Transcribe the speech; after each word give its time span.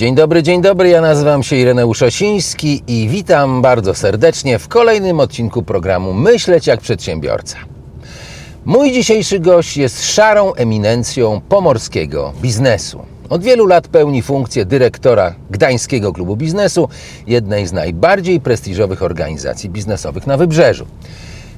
Dzień 0.00 0.14
dobry, 0.14 0.42
dzień 0.42 0.62
dobry. 0.62 0.88
Ja 0.88 1.00
nazywam 1.00 1.42
się 1.42 1.56
Ireneusz 1.56 2.02
Osiński 2.02 2.82
i 2.86 3.08
witam 3.08 3.62
bardzo 3.62 3.94
serdecznie 3.94 4.58
w 4.58 4.68
kolejnym 4.68 5.20
odcinku 5.20 5.62
programu 5.62 6.12
Myśleć 6.12 6.66
jak 6.66 6.80
przedsiębiorca. 6.80 7.56
Mój 8.64 8.92
dzisiejszy 8.92 9.40
gość 9.40 9.76
jest 9.76 10.04
szarą 10.04 10.54
eminencją 10.54 11.40
pomorskiego 11.48 12.32
biznesu. 12.42 13.02
Od 13.28 13.42
wielu 13.42 13.66
lat 13.66 13.88
pełni 13.88 14.22
funkcję 14.22 14.64
dyrektora 14.64 15.34
Gdańskiego 15.50 16.12
Klubu 16.12 16.36
Biznesu, 16.36 16.88
jednej 17.26 17.66
z 17.66 17.72
najbardziej 17.72 18.40
prestiżowych 18.40 19.02
organizacji 19.02 19.70
biznesowych 19.70 20.26
na 20.26 20.36
Wybrzeżu. 20.36 20.86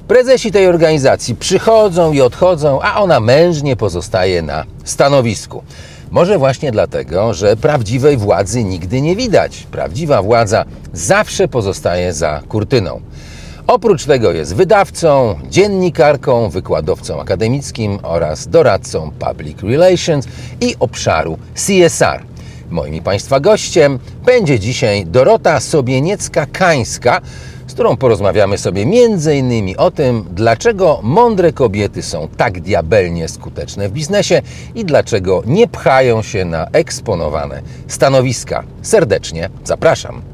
Prezesi 0.07 0.51
tej 0.51 0.67
organizacji 0.67 1.35
przychodzą 1.35 2.13
i 2.13 2.21
odchodzą, 2.21 2.81
a 2.81 3.01
ona 3.01 3.19
mężnie 3.19 3.75
pozostaje 3.75 4.41
na 4.41 4.65
stanowisku. 4.83 5.63
Może 6.13 6.37
właśnie 6.37 6.71
dlatego, 6.71 7.33
że 7.33 7.57
prawdziwej 7.57 8.17
władzy 8.17 8.63
nigdy 8.63 9.01
nie 9.01 9.15
widać. 9.15 9.67
Prawdziwa 9.71 10.21
władza 10.21 10.65
zawsze 10.93 11.47
pozostaje 11.47 12.13
za 12.13 12.41
kurtyną. 12.49 13.01
Oprócz 13.67 14.05
tego 14.05 14.31
jest 14.31 14.55
wydawcą, 14.55 15.35
dziennikarką, 15.49 16.49
wykładowcą 16.49 17.21
akademickim 17.21 17.99
oraz 18.03 18.47
doradcą 18.47 19.11
public 19.19 19.57
relations 19.63 20.27
i 20.61 20.75
obszaru 20.79 21.37
CSR. 21.55 22.23
Moim 22.69 23.03
Państwa 23.03 23.39
gościem 23.39 23.99
będzie 24.25 24.59
dzisiaj 24.59 25.05
Dorota 25.05 25.57
Sobieniecka-Kańska, 25.59 27.21
z 27.73 27.75
którą 27.75 27.97
porozmawiamy 27.97 28.57
sobie 28.57 28.85
innymi 29.37 29.77
o 29.77 29.91
tym, 29.91 30.25
dlaczego 30.31 30.99
mądre 31.03 31.53
kobiety 31.53 32.01
są 32.01 32.27
tak 32.37 32.61
diabelnie 32.61 33.27
skuteczne 33.27 33.89
w 33.89 33.91
biznesie 33.91 34.41
i 34.75 34.85
dlaczego 34.85 35.43
nie 35.45 35.67
pchają 35.67 36.21
się 36.21 36.45
na 36.45 36.67
eksponowane 36.73 37.61
stanowiska. 37.87 38.63
Serdecznie 38.81 39.49
zapraszam. 39.63 40.32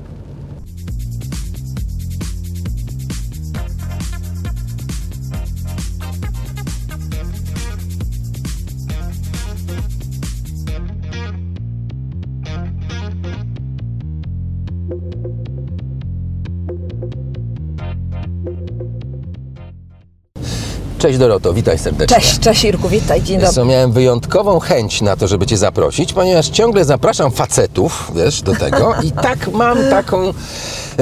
Cześć 21.00 21.18
Doroto, 21.18 21.54
witaj 21.54 21.78
serdecznie. 21.78 22.16
Cześć, 22.16 22.40
cześć 22.40 22.64
Irku, 22.64 22.90
witaj, 22.90 23.22
dzień 23.22 23.40
dobry. 23.40 23.66
miałem 23.66 23.92
wyjątkową 23.92 24.60
chęć 24.60 25.02
na 25.02 25.16
to, 25.16 25.28
żeby 25.28 25.46
Cię 25.46 25.58
zaprosić, 25.58 26.14
ponieważ 26.14 26.50
ciągle 26.50 26.86
zapraszam 26.86 27.32
facetów, 27.32 28.12
wiesz, 28.16 28.42
do 28.42 28.56
tego 28.56 28.96
i 29.04 29.12
tak 29.12 29.48
mam 29.54 29.78
taką, 29.90 30.34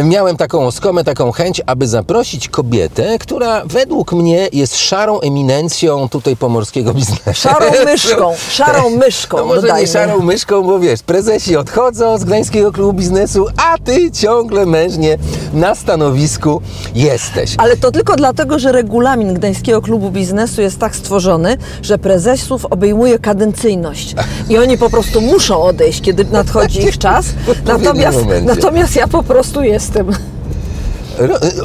miałem 0.03 0.37
taką 0.37 0.67
oskomę, 0.67 1.03
taką 1.03 1.31
chęć, 1.31 1.61
aby 1.65 1.87
zaprosić 1.87 2.49
kobietę, 2.49 3.17
która 3.19 3.61
według 3.65 4.13
mnie 4.13 4.47
jest 4.53 4.77
szarą 4.77 5.19
eminencją 5.19 6.09
tutaj 6.09 6.35
pomorskiego 6.35 6.93
biznesu. 6.93 7.33
Szarą 7.33 7.65
myszką, 7.85 8.33
szarą 8.49 8.89
myszką, 8.89 9.37
No 9.37 9.45
może 9.45 9.61
dodajmy. 9.61 9.81
nie 9.81 9.87
szarą 9.87 10.19
myszką, 10.21 10.63
bo 10.63 10.79
wiesz, 10.79 11.03
prezesi 11.03 11.55
odchodzą 11.57 12.17
z 12.17 12.23
Gdańskiego 12.23 12.71
Klubu 12.71 12.93
Biznesu, 12.93 13.45
a 13.57 13.77
Ty 13.77 14.11
ciągle 14.11 14.65
mężnie 14.65 15.17
na 15.53 15.75
stanowisku 15.75 16.61
jesteś. 16.95 17.55
Ale 17.57 17.77
to 17.77 17.91
tylko 17.91 18.15
dlatego, 18.15 18.59
że 18.59 18.71
regulamin 18.71 19.33
Gdańskiego 19.33 19.81
Klubu 19.81 20.11
Biznesu 20.11 20.61
jest 20.61 20.79
tak 20.79 20.95
stworzony, 20.95 21.57
że 21.81 21.97
prezesów 21.97 22.65
obejmuje 22.65 23.19
kadencyjność. 23.19 24.15
I 24.49 24.57
oni 24.57 24.77
po 24.77 24.89
prostu 24.89 25.21
muszą 25.21 25.61
odejść, 25.61 26.01
kiedy 26.01 26.25
nadchodzi 26.25 26.81
ich 26.81 26.97
czas. 26.97 27.25
Natomiast, 27.65 28.17
natomiast 28.43 28.95
ja 28.95 29.07
po 29.07 29.23
prostu 29.23 29.63
jestem. 29.63 29.86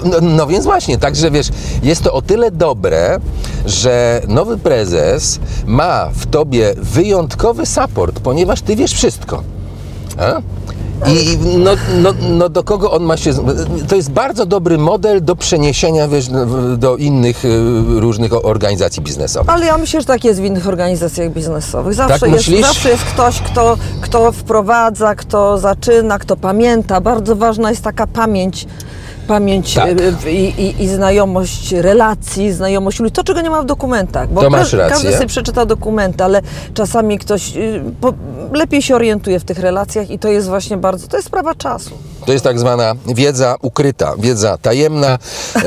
No, 0.05 0.21
no 0.21 0.47
więc 0.47 0.65
właśnie, 0.65 0.99
także 0.99 1.31
wiesz, 1.31 1.49
jest 1.83 2.03
to 2.03 2.13
o 2.13 2.23
tyle 2.23 2.51
dobre, 2.51 3.19
że 3.67 4.23
nowy 4.29 4.59
prezes 4.59 5.39
ma 5.67 6.11
w 6.15 6.27
tobie 6.27 6.75
wyjątkowy 6.77 7.67
support, 7.67 8.21
ponieważ 8.21 8.63
ty 8.63 8.77
wiesz 8.77 8.93
wszystko. 8.93 9.43
A? 10.19 10.41
I 11.07 11.39
no, 11.59 11.71
no, 12.03 12.13
no 12.31 12.49
do 12.49 12.63
kogo 12.63 12.91
on 12.91 13.03
ma 13.03 13.17
się. 13.17 13.33
To 13.89 13.97
jest 13.97 14.11
bardzo 14.11 14.47
dobry 14.47 14.79
model 14.79 15.25
do 15.25 15.37
przeniesienia 15.37 16.09
wiesz, 16.09 16.29
do 16.77 16.97
innych 16.97 17.45
y, 17.45 17.49
różnych 18.01 18.47
organizacji 18.47 19.03
biznesowych. 19.03 19.51
Ale 19.51 19.67
ja 19.67 19.79
myślę, 19.79 20.01
że 20.01 20.07
tak 20.07 20.25
jest 20.25 20.41
w 20.41 20.45
innych 20.45 20.69
organizacjach 20.69 21.33
biznesowych. 21.33 21.95
Zawsze, 21.95 22.19
Tak 22.21 22.33
jest, 22.33 22.61
zawsze 22.61 22.91
jest 22.91 23.05
ktoś, 23.05 23.41
kto, 23.41 23.77
kto 24.01 24.33
wprowadza, 24.33 25.15
kto 25.15 25.59
zaczyna, 25.59 26.19
kto 26.19 26.37
pamięta. 26.37 27.01
Bardzo 27.01 27.37
ważna 27.37 27.71
jest 27.71 27.83
taka 27.83 28.07
pamięć. 28.07 28.67
Pamięć 29.27 29.75
Tak. 29.75 29.89
y, 30.27 30.33
i, 30.33 30.61
i, 30.63 30.83
i 30.83 30.89
znajomość 30.89 31.73
relacji, 31.73 32.53
znajomość 32.53 33.01
ludzi. 33.01 33.13
To, 33.13 33.25
czego 33.25 33.41
nie 33.41 33.51
ma 33.51 33.63
w 33.63 33.67
dokumentach. 33.67 34.33
Bo 34.33 34.41
To 34.41 34.51
masz 34.51 34.73
rację. 34.73 34.95
Każdy 34.95 35.13
sobie 35.13 35.27
przeczyta 35.27 35.67
dokumenty, 35.67 36.25
ale 36.25 36.43
czasami 36.75 37.19
ktoś 37.19 37.57
y, 37.57 37.83
po, 38.01 38.13
lepiej 38.53 38.83
się 38.83 38.95
orientuje 38.95 39.41
w 39.41 39.45
tych 39.45 39.59
relacjach 39.59 40.11
i 40.11 40.19
to 40.19 40.29
jest 40.29 40.49
właśnie 40.49 40.77
bardzo, 40.77 41.09
to 41.09 41.17
jest 41.17 41.29
sprawa 41.29 41.55
czasu. 41.55 41.91
To 42.27 42.33
jest 42.33 42.45
tak 42.45 42.59
zwana 42.59 42.95
wiedza 43.15 43.57
ukryta, 43.63 44.15
wiedza 44.19 44.59
tajemna, 44.59 45.19
e, 45.57 45.61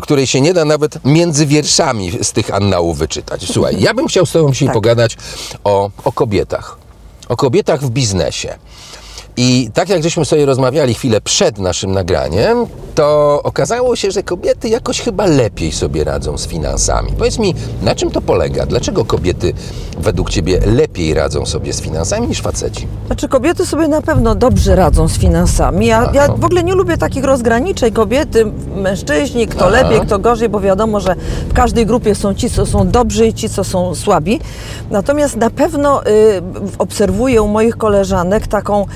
której 0.02 0.26
się 0.26 0.40
nie 0.40 0.54
da 0.54 0.64
nawet 0.64 1.04
między 1.04 1.46
wierszami 1.46 2.12
z 2.22 2.32
tych 2.32 2.54
annałów 2.54 2.98
wyczytać. 2.98 3.52
Słuchaj, 3.52 3.80
ja 3.80 3.94
bym 3.94 4.06
chciał 4.08 4.26
z 4.26 4.32
Tobą 4.32 4.52
dzisiaj 4.52 4.68
Tak. 4.68 4.74
pogadać 4.74 5.16
o, 5.64 5.90
o 6.04 6.12
kobietach. 6.12 6.78
O 7.28 7.36
kobietach 7.36 7.80
w 7.80 7.90
biznesie. 7.90 8.54
I 9.40 9.70
tak 9.74 9.88
jak 9.88 10.02
żeśmy 10.02 10.24
sobie 10.24 10.46
rozmawiali 10.46 10.94
chwilę 10.94 11.20
przed 11.20 11.58
naszym 11.58 11.92
nagraniem, 11.92 12.66
to 12.94 13.40
okazało 13.42 13.96
się, 13.96 14.10
że 14.10 14.22
kobiety 14.22 14.68
jakoś 14.68 15.00
chyba 15.00 15.26
lepiej 15.26 15.72
sobie 15.72 16.04
radzą 16.04 16.38
z 16.38 16.46
finansami. 16.46 17.12
Powiedz 17.18 17.38
mi, 17.38 17.54
na 17.82 17.94
czym 17.94 18.10
to 18.10 18.20
polega? 18.20 18.66
Dlaczego 18.66 19.04
kobiety 19.04 19.52
według 19.98 20.30
Ciebie 20.30 20.60
lepiej 20.66 21.14
radzą 21.14 21.46
sobie 21.46 21.72
z 21.72 21.80
finansami 21.80 22.28
niż 22.28 22.40
faceci? 22.40 22.86
Znaczy 23.06 23.28
kobiety 23.28 23.66
sobie 23.66 23.88
na 23.88 24.02
pewno 24.02 24.34
dobrze 24.34 24.76
radzą 24.76 25.08
z 25.08 25.18
finansami. 25.18 25.86
Ja, 25.86 26.10
ja 26.14 26.28
w 26.28 26.44
ogóle 26.44 26.64
nie 26.64 26.74
lubię 26.74 26.96
takich 26.96 27.24
rozgraniczeń 27.24 27.92
kobiety, 27.92 28.46
mężczyźni, 28.76 29.46
kto 29.46 29.66
Aha. 29.66 29.82
lepiej, 29.82 30.00
kto 30.00 30.18
gorzej, 30.18 30.48
bo 30.48 30.60
wiadomo, 30.60 31.00
że 31.00 31.14
w 31.48 31.52
każdej 31.52 31.86
grupie 31.86 32.14
są 32.14 32.34
ci, 32.34 32.50
co 32.50 32.66
są 32.66 32.88
dobrzy 32.88 33.26
i 33.26 33.34
ci, 33.34 33.48
co 33.48 33.64
są 33.64 33.94
słabi. 33.94 34.40
Natomiast 34.90 35.36
na 35.36 35.50
pewno 35.50 36.06
y, 36.06 36.08
obserwuję 36.78 37.42
u 37.42 37.48
moich 37.48 37.76
koleżanek 37.76 38.46
taką 38.46 38.86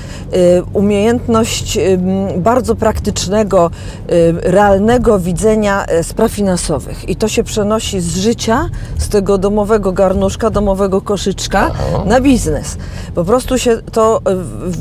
umiejętność 0.73 1.77
y, 1.77 1.99
bardzo 2.37 2.75
praktycznego, 2.75 3.71
y, 4.11 4.33
realnego 4.41 5.19
widzenia 5.19 5.85
y, 5.99 6.03
spraw 6.03 6.31
finansowych. 6.31 7.09
I 7.09 7.15
to 7.15 7.27
się 7.27 7.43
przenosi 7.43 8.01
z 8.01 8.17
życia, 8.17 8.69
z 8.97 9.09
tego 9.09 9.37
domowego 9.37 9.91
garnuszka, 9.91 10.49
domowego 10.49 11.01
koszyczka 11.01 11.71
Aha. 11.73 12.03
na 12.05 12.21
biznes. 12.21 12.77
Po 13.15 13.23
prostu 13.25 13.57
się 13.57 13.77
to 13.91 14.21
e, 14.25 14.35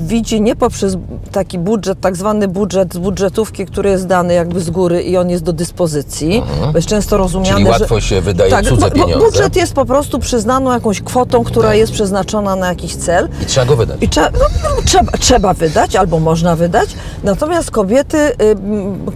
widzi 0.06 0.40
nie 0.40 0.56
poprzez 0.56 0.96
taki 1.32 1.58
budżet, 1.58 2.00
tak 2.00 2.16
zwany 2.16 2.48
budżet 2.48 2.94
z 2.94 2.98
budżetówki, 2.98 3.66
który 3.66 3.90
jest 3.90 4.06
dany 4.06 4.34
jakby 4.34 4.60
z 4.60 4.70
góry 4.70 5.02
i 5.02 5.16
on 5.16 5.30
jest 5.30 5.44
do 5.44 5.52
dyspozycji. 5.52 6.42
Bo 6.72 6.78
jest 6.78 6.88
często 6.88 7.16
rozumiane, 7.16 7.52
Mhm. 7.52 7.66
Czyli 7.66 7.74
że... 7.78 7.80
łatwo 7.82 8.00
się 8.00 8.20
wydaje 8.20 8.50
tak, 8.50 8.64
cudze 8.64 8.90
pieniądze. 8.90 9.18
Budżet 9.26 9.56
jest 9.56 9.72
po 9.72 9.84
prostu 9.84 10.18
przyznaną 10.18 10.72
jakąś 10.72 11.00
kwotą, 11.00 11.44
która 11.44 11.68
Tak. 11.68 11.78
jest 11.78 11.92
przeznaczona 11.92 12.56
na 12.56 12.68
jakiś 12.68 12.96
cel. 12.96 13.28
I 13.42 13.46
trzeba 13.46 13.66
go 13.66 13.76
wydać. 13.76 13.96
I 14.00 14.08
trzeba, 14.08 14.30
no, 14.30 14.38
no, 14.62 14.82
trzeba, 14.84 15.12
trzeba 15.12 15.41
wydać 15.54 15.96
albo 15.96 16.20
można 16.20 16.56
wydać. 16.56 16.88
Natomiast 17.24 17.70
kobiety, 17.70 18.18
y, 18.18 18.34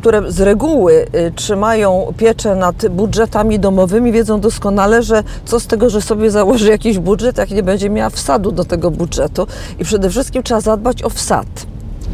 które 0.01 0.33
z 0.33 0.41
reguły 0.41 1.07
y, 1.15 1.33
trzymają 1.37 2.13
pieczę 2.17 2.57
nad 2.57 2.89
budżetami 2.89 3.59
domowymi, 3.59 4.13
wiedzą 4.13 4.41
doskonale, 4.41 5.03
że 5.03 5.25
co 5.45 5.61
z 5.61 5.67
tego, 5.67 5.91
że 5.91 6.03
sobie 6.03 6.31
założy 6.31 6.71
jakiś 6.71 6.99
budżet, 6.99 7.39
jak 7.39 7.51
nie 7.51 7.63
będzie 7.63 7.91
miała 7.91 8.11
wsadu 8.11 8.53
do 8.53 8.65
tego 8.65 8.91
budżetu. 8.91 9.47
I 9.79 9.85
przede 9.85 10.11
wszystkim 10.11 10.43
trzeba 10.43 10.61
zadbać 10.61 11.03
o 11.03 11.11
wsad. 11.11 11.47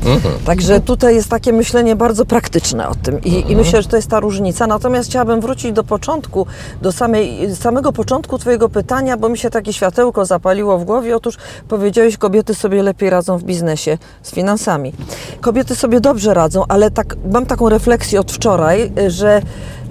Mhm. 0.07 0.35
Także 0.45 0.81
tutaj 0.81 1.15
jest 1.15 1.29
takie 1.29 1.53
myślenie 1.53 1.97
bardzo 1.97 2.25
praktyczne 2.25 2.89
o 2.89 2.95
tym 2.95 3.23
I, 3.25 3.37
Mhm. 3.37 3.53
i 3.53 3.57
myślę, 3.57 3.83
że 3.83 3.89
to 3.89 3.97
jest 3.97 4.09
ta 4.09 4.21
różnica. 4.21 4.67
Natomiast 4.67 5.09
chciałabym 5.09 5.41
wrócić 5.41 5.73
do 5.73 5.85
początku, 5.85 6.47
do 6.83 6.93
samej, 6.93 7.57
samego 7.57 7.93
początku 7.93 8.39
Twojego 8.39 8.69
pytania, 8.69 9.17
bo 9.17 9.29
mi 9.29 9.39
się 9.39 9.51
takie 9.51 9.73
światełko 9.73 10.25
zapaliło 10.25 10.79
w 10.79 10.85
głowie. 10.85 11.17
Otóż 11.17 11.37
powiedziałeś, 11.69 12.17
kobiety 12.17 12.55
sobie 12.55 12.83
lepiej 12.83 13.11
radzą 13.11 13.39
w 13.39 13.43
biznesie 13.45 13.99
z 14.23 14.31
finansami. 14.31 14.93
Kobiety 15.41 15.75
sobie 15.77 16.01
dobrze 16.01 16.35
radzą, 16.35 16.65
ale 16.69 16.91
tak, 16.91 17.17
mam 17.33 17.47
taką 17.47 17.69
refleksję 17.69 18.21
od 18.21 18.33
wczoraj, 18.33 18.93
że 19.09 19.43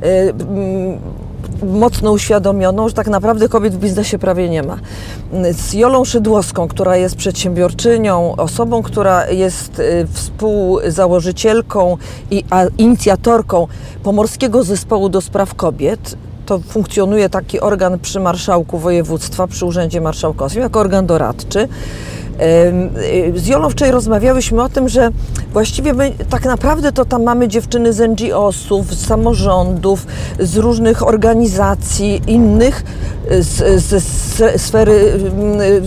y, 0.04 0.08
mm, 0.08 1.00
mocno 1.64 2.12
uświadomioną, 2.12 2.88
że 2.90 2.96
tak 2.96 3.08
naprawdę 3.08 3.50
kobiet 3.50 3.76
w 3.76 3.78
biznesie 3.78 4.20
prawie 4.20 4.50
nie 4.50 4.64
ma. 4.64 4.78
Z 5.52 5.74
Jolą 5.74 6.06
Szydłowską, 6.06 6.68
która 6.68 6.98
jest 6.98 7.16
przedsiębiorczynią, 7.16 8.36
osobą, 8.36 8.82
która 8.84 9.30
jest 9.30 9.80
y, 9.80 10.08
współzałożycielką 10.14 11.98
i 12.32 12.44
inicjatorką 12.78 13.68
Pomorskiego 14.04 14.64
Zespołu 14.64 15.10
do 15.10 15.22
Spraw 15.22 15.56
Kobiet, 15.56 16.16
to 16.46 16.60
funkcjonuje 16.60 17.30
taki 17.30 17.60
organ 17.60 18.00
przy 18.00 18.20
marszałku 18.20 18.78
województwa, 18.78 19.48
przy 19.48 19.66
Urzędzie 19.66 20.02
Marszałkowskim, 20.02 20.62
jako 20.62 20.80
organ 20.80 21.06
doradczy. 21.06 21.68
Y, 23.36 23.40
Z 23.40 23.48
Jolą 23.48 23.70
wczoraj 23.70 23.92
rozmawiałyśmy 23.92 24.64
o 24.64 24.70
tym, 24.70 24.90
że 24.90 25.10
właściwie 25.54 25.94
my 25.94 26.12
tak 26.30 26.46
naprawdę 26.46 26.92
to 26.92 27.06
tam 27.06 27.24
mamy 27.24 27.48
dziewczyny 27.48 27.94
z 27.94 28.00
NGO-sów, 28.00 28.94
z 28.94 29.06
samorządów, 29.08 30.08
z 30.40 30.58
różnych 30.58 31.08
organizacji 31.08 32.22
innych, 32.28 32.84
z, 33.40 33.82
ze 33.84 33.98
s- 33.98 34.44
sfery 34.62 35.14
mm, 35.38 35.62
y, 35.62 35.82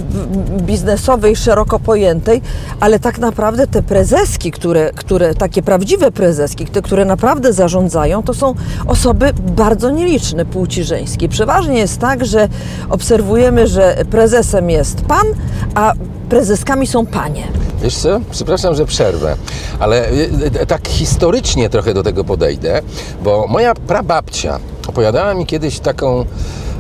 biznesowej, 0.62 1.36
szeroko 1.36 1.78
pojętej, 1.78 2.42
ale 2.80 2.98
tak 2.98 3.18
naprawdę 3.18 3.66
te 3.66 3.82
prezeski, 3.82 4.50
które, 4.50 4.90
które 4.94 5.34
takie 5.34 5.62
prawdziwe 5.62 6.10
prezeski, 6.10 6.66
te, 6.66 6.82
które 6.82 7.04
naprawdę 7.04 7.52
zarządzają, 7.52 8.22
to 8.22 8.34
są 8.34 8.54
osoby 8.86 9.32
bardzo 9.56 9.90
nieliczne 9.90 10.44
płci 10.44 10.84
żeńskiej. 10.84 11.28
Przeważnie 11.28 11.78
jest 11.78 11.98
tak, 11.98 12.24
że 12.26 12.48
obserwujemy, 12.90 13.66
że 13.66 13.96
prezesem 14.10 14.70
jest 14.70 15.00
pan, 15.00 15.26
a 15.74 15.92
prezeskami 16.28 16.86
są 16.86 17.06
panie. 17.06 17.46
Wiesz 17.82 17.96
co? 17.96 18.20
Przepraszam, 18.30 18.74
że 18.74 18.86
przerwę, 18.86 19.36
ale 19.78 20.10
y, 20.10 20.30
y, 20.62 20.66
tak 20.66 20.88
historycznie 20.88 21.70
trochę 21.70 21.94
do 21.94 22.02
tego 22.02 22.24
podejdę, 22.24 22.82
bo 23.24 23.46
moja 23.48 23.74
prababcia 23.74 24.58
opowiadała 24.88 25.34
mi 25.34 25.46
kiedyś 25.46 25.78
taką, 25.78 26.24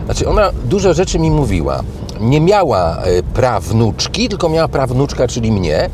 znaczy 0.04 0.28
ona 0.28 0.50
dużo 0.64 0.94
rzeczy 0.94 1.18
mi 1.18 1.30
mówiła. 1.30 1.82
Nie 2.20 2.40
miała 2.40 3.06
y, 3.06 3.22
prawnuczki, 3.22 4.28
tylko 4.28 4.48
miała 4.48 4.68
prawnuczka, 4.68 5.28
czyli 5.28 5.52
mnie 5.52 5.90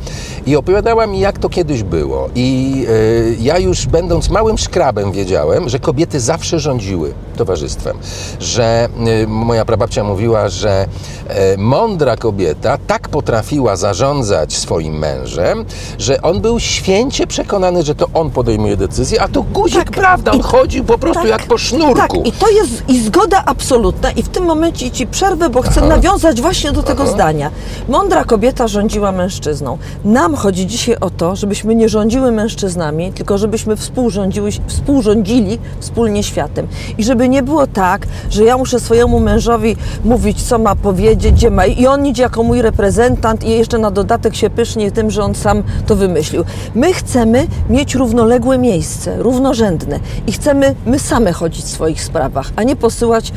i 0.47 0.57
opowiadała 0.57 1.07
mi, 1.07 1.21
jak 1.21 1.39
to 1.39 1.49
kiedyś 1.49 1.83
było. 1.83 2.29
I 2.35 2.75
y, 2.89 3.37
ja 3.41 3.59
już 3.59 3.87
będąc 3.87 4.31
małym 4.31 4.59
szkrabem 4.59 5.13
wiedziałem, 5.13 5.69
że 5.69 5.79
kobiety 5.79 6.21
zawsze 6.21 6.59
rządziły 6.61 7.13
towarzystwem. 7.37 7.97
Że 8.41 8.89
y, 9.23 9.27
moja 9.29 9.65
prababcia 9.65 10.05
mówiła, 10.05 10.49
że 10.49 10.87
e, 11.29 11.57
mądra 11.57 12.17
kobieta 12.17 12.79
tak 12.87 13.09
potrafiła 13.09 13.77
zarządzać 13.77 14.57
swoim 14.57 14.99
mężem, 14.99 15.65
że 15.99 16.23
on 16.23 16.41
był 16.41 16.61
święcie 16.61 17.27
przekonany, 17.27 17.83
że 17.83 17.95
to 17.95 18.07
on 18.15 18.31
podejmuje 18.31 18.77
decyzję, 18.77 19.23
a 19.23 19.29
to 19.29 19.43
guzik, 19.43 19.79
Tak. 19.85 19.91
prawda, 19.91 20.33
on 20.33 20.41
chodził 20.41 20.85
po 20.85 20.99
prostu 20.99 21.27
jak 21.27 21.43
po 21.47 21.59
sznurku. 21.59 22.17
Tak, 22.17 22.27
i 22.27 22.33
to 22.33 22.49
jest 22.51 22.83
i 22.89 23.01
zgoda 23.03 23.43
absolutna. 23.47 24.11
I 24.11 24.23
w 24.23 24.29
tym 24.29 24.45
momencie 24.45 24.91
ci 24.91 25.07
przerwę, 25.07 25.51
bo 25.51 25.63
chcę 25.63 25.81
nawiązać 25.81 26.10
właśnie 26.19 26.73
do 26.73 26.83
tego 26.83 27.07
zdania. 27.07 27.51
Mądra 27.89 28.25
kobieta 28.25 28.69
rządziła 28.69 29.13
mężczyzną. 29.13 29.79
Nam 30.05 30.35
chodzi 30.35 30.67
dzisiaj 30.67 30.97
o 31.01 31.11
to, 31.11 31.37
żebyśmy 31.37 31.75
nie 31.75 31.89
rządziły 31.89 32.33
mężczyznami, 32.33 33.13
tylko 33.13 33.39
żebyśmy 33.39 33.77
współrządziły, 33.77 34.51
współrządzili 34.67 35.59
wspólnie 35.81 36.23
światem. 36.23 36.67
I 36.99 37.05
żeby 37.05 37.29
nie 37.29 37.43
było 37.43 37.67
tak, 37.67 38.07
że 38.31 38.45
ja 38.45 38.59
muszę 38.59 38.81
swojemu 38.81 39.21
mężowi 39.21 39.77
mówić, 40.05 40.43
co 40.43 40.59
ma 40.59 40.77
powiedzieć, 40.77 41.35
gdzie 41.35 41.51
ma. 41.51 41.67
I 41.67 41.87
on 41.87 42.07
idzie 42.07 42.23
jako 42.23 42.43
mój 42.43 42.63
reprezentant 42.63 43.45
i 43.45 43.51
jeszcze 43.51 43.79
na 43.79 43.91
dodatek 43.91 44.35
się 44.35 44.51
pysznie 44.51 44.93
tym, 44.93 45.11
że 45.11 45.23
on 45.23 45.35
sam 45.35 45.63
to 45.87 45.97
wymyślił. 45.97 46.45
My 46.75 46.93
chcemy 46.93 47.47
mieć 47.69 47.95
równoległe 47.95 48.59
miejsce, 48.59 49.23
równorzędne 49.23 50.01
i 50.27 50.33
chcemy 50.33 50.75
my 50.87 50.99
same 50.99 51.33
chodzić 51.33 51.65
w 51.65 51.69
swoich 51.69 52.03
sprawach, 52.03 52.51
a 52.57 52.63
nie 52.63 52.77
posyłać 52.77 53.33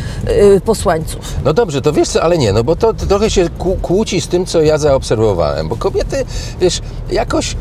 y, 0.56 0.62
posłańców. 0.62 1.36
No 1.46 1.54
dobrze, 1.54 1.82
to 1.82 1.94
wiesz 1.94 2.10
co, 2.10 2.24
ale 2.24 2.38
nie, 2.38 2.54
no 2.54 2.63
bo 2.64 2.76
to, 2.76 2.94
to 2.94 3.06
trochę 3.06 3.30
się 3.30 3.46
kłó- 3.60 3.82
kłóci 3.82 4.22
z 4.22 4.28
tym, 4.28 4.46
co 4.46 4.62
ja 4.62 4.78
zaobserwowałem, 4.78 5.68
bo 5.70 5.76
kobiety, 5.76 6.26
wiesz, 6.60 6.82
jakoś 7.12 7.56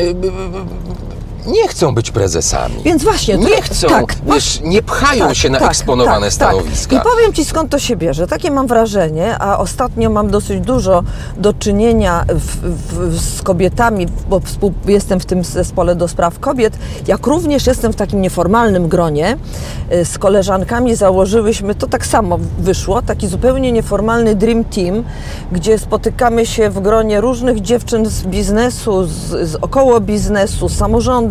mm, 0.00 0.14
b- 0.20 0.30
b- 0.30 0.48
b- 0.48 0.64
nie 1.46 1.68
chcą 1.68 1.94
być 1.94 2.10
prezesami. 2.10 2.74
Więc 2.84 3.02
właśnie, 3.04 3.38
to- 3.38 3.48
Nie 3.48 3.62
chcą, 3.62 3.88
tak, 3.88 4.16
wiesz, 4.34 4.60
nie 4.64 4.82
pchają 4.82 5.34
się 5.34 5.50
na 5.50 5.58
eksponowane 5.58 6.30
stanowiska. 6.30 6.96
I 6.96 7.00
powiem 7.00 7.32
Ci 7.32 7.44
skąd 7.44 7.70
to 7.70 7.78
się 7.78 7.96
bierze. 7.96 8.26
Takie 8.26 8.50
mam 8.50 8.66
wrażenie, 8.66 9.38
a 9.38 9.58
ostatnio 9.58 10.10
mam 10.10 10.30
dosyć 10.30 10.60
dużo 10.60 11.02
do 11.36 11.52
czynienia 11.52 12.24
w, 12.28 12.56
w, 12.94 13.20
z 13.20 13.42
kobietami, 13.42 14.06
bo 14.28 14.40
jestem 14.86 15.20
w 15.20 15.24
tym 15.26 15.44
zespole 15.44 15.94
do 15.96 16.08
spraw 16.08 16.38
kobiet, 16.38 16.78
jak 17.06 17.26
również 17.26 17.66
jestem 17.66 17.92
w 17.92 17.96
takim 17.96 18.20
nieformalnym 18.22 18.88
gronie. 18.88 19.36
Y, 19.92 20.04
Z 20.04 20.18
koleżankami 20.18 20.96
założyłyśmy, 20.96 21.74
to 21.74 21.86
tak 21.86 22.06
samo 22.06 22.38
wyszło, 22.58 23.02
taki 23.02 23.28
zupełnie 23.28 23.72
nieformalny 23.72 24.34
Dream 24.34 24.64
Team, 24.64 25.04
gdzie 25.52 25.78
spotykamy 25.78 26.46
się 26.46 26.70
w 26.70 26.80
gronie 26.80 27.20
różnych 27.20 27.60
dziewczyn 27.60 28.06
z 28.06 28.22
biznesu, 28.22 29.04
z, 29.04 29.10
z 29.50 29.54
około 29.60 30.00
biznesu, 30.00 30.68
z 30.68 30.76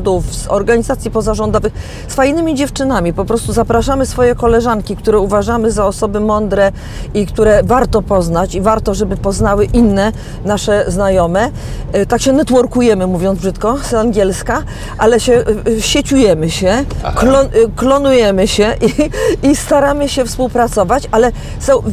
samorządów, 0.04 0.36
z 0.36 0.48
organizacji 0.48 1.12
pozarządowych, 1.12 1.74
z 2.08 2.14
fajnymi 2.16 2.56
dziewczynami. 2.56 3.14
Po 3.14 3.26
prostu 3.26 3.54
zapraszamy 3.54 4.06
swoje 4.06 4.36
koleżanki, 4.36 4.96
które 4.96 5.20
uważamy 5.20 5.72
za 5.72 5.86
osoby 5.86 6.20
mądre 6.20 6.72
i 7.14 7.26
które 7.26 7.64
warto 7.64 8.02
poznać 8.02 8.56
i 8.56 8.62
warto, 8.62 8.94
żeby 8.94 9.18
poznały 9.18 9.66
inne 9.66 10.12
nasze 10.46 10.86
znajome. 10.88 11.50
Y, 11.96 12.06
Tak 12.06 12.22
się 12.22 12.34
networkujemy, 12.34 13.08
mówiąc 13.08 13.40
brzydko, 13.40 13.78
z 13.78 13.94
angielska, 13.94 14.64
ale 14.98 15.20
się 15.20 15.34
y, 15.34 15.70
y, 15.70 15.82
sieciujemy 15.82 16.50
się, 16.50 16.86
klon, 17.16 17.46
klonujemy 17.76 18.48
się 18.48 18.76
i, 18.82 19.10
i 19.50 19.56
staramy 19.56 20.10
się 20.10 20.26
współpracować, 20.26 21.08
ale 21.12 21.32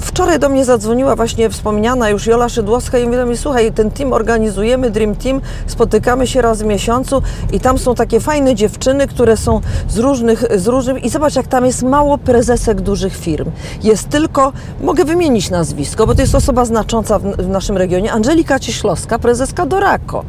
wczoraj 0.01 0.39
do 0.39 0.49
mnie 0.49 0.65
zadzwoniła 0.65 1.17
właśnie 1.17 1.51
wspomniana 1.51 2.11
już 2.11 2.27
Jola 2.27 2.49
Szydłowska 2.49 2.99
i 2.99 3.05
mówi 3.05 3.17
do 3.17 3.27
mnie, 3.27 3.37
słuchaj, 3.37 3.73
ten 3.73 3.91
team 3.91 4.13
organizujemy, 4.13 4.91
Dream 4.91 5.15
Team, 5.15 5.41
spotykamy 5.67 6.27
się 6.27 6.43
raz 6.43 6.63
w 6.63 6.65
miesiącu 6.65 7.23
i 7.53 7.61
tam 7.61 7.79
są 7.79 7.95
takie 8.01 8.21
fajne 8.21 8.55
dziewczyny, 8.55 9.07
które 9.07 9.37
są 9.37 9.61
z 9.89 9.99
różnych, 9.99 10.45
z 10.57 10.67
różnych 10.67 11.05
i 11.05 11.09
zobacz, 11.09 11.37
jak 11.37 11.47
tam 11.47 11.65
jest 11.65 11.83
mało 11.83 12.19
prezesek 12.19 12.81
dużych 12.81 13.17
firm. 13.17 13.51
Jest 13.83 14.09
tylko, 14.09 14.53
mogę 14.81 15.05
wymienić 15.05 15.51
nazwisko, 15.51 16.07
bo 16.07 16.15
to 16.15 16.21
jest 16.21 16.35
osoba 16.35 16.65
znacząca 16.65 17.19
w, 17.19 17.23
w 17.23 17.49
naszym 17.49 17.77
regionie, 17.77 18.13
Angelika 18.13 18.59
Cieślowska, 18.59 19.19
prezeska 19.19 19.67
Dorako. 19.67 20.25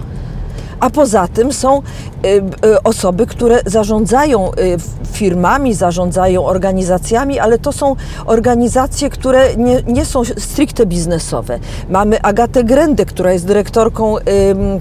A 0.81 0.89
poza 0.89 1.27
tym 1.27 1.53
są 1.53 1.81
y, 2.25 2.27
y, 2.67 2.83
osoby, 2.83 3.25
które 3.25 3.61
zarządzają 3.65 4.51
y, 4.53 4.77
firmami, 5.11 5.73
zarządzają 5.73 6.45
organizacjami, 6.45 7.39
ale 7.39 7.59
to 7.59 7.71
są 7.71 7.95
organizacje, 8.25 9.09
które 9.09 9.55
nie, 9.55 9.83
nie 9.87 10.05
są 10.05 10.25
stricte 10.25 10.85
biznesowe. 10.85 11.59
Mamy 11.89 12.21
Agatę 12.21 12.63
Grendę, 12.63 13.05
która 13.05 13.33
jest 13.33 13.45
dyrektorką, 13.45 14.15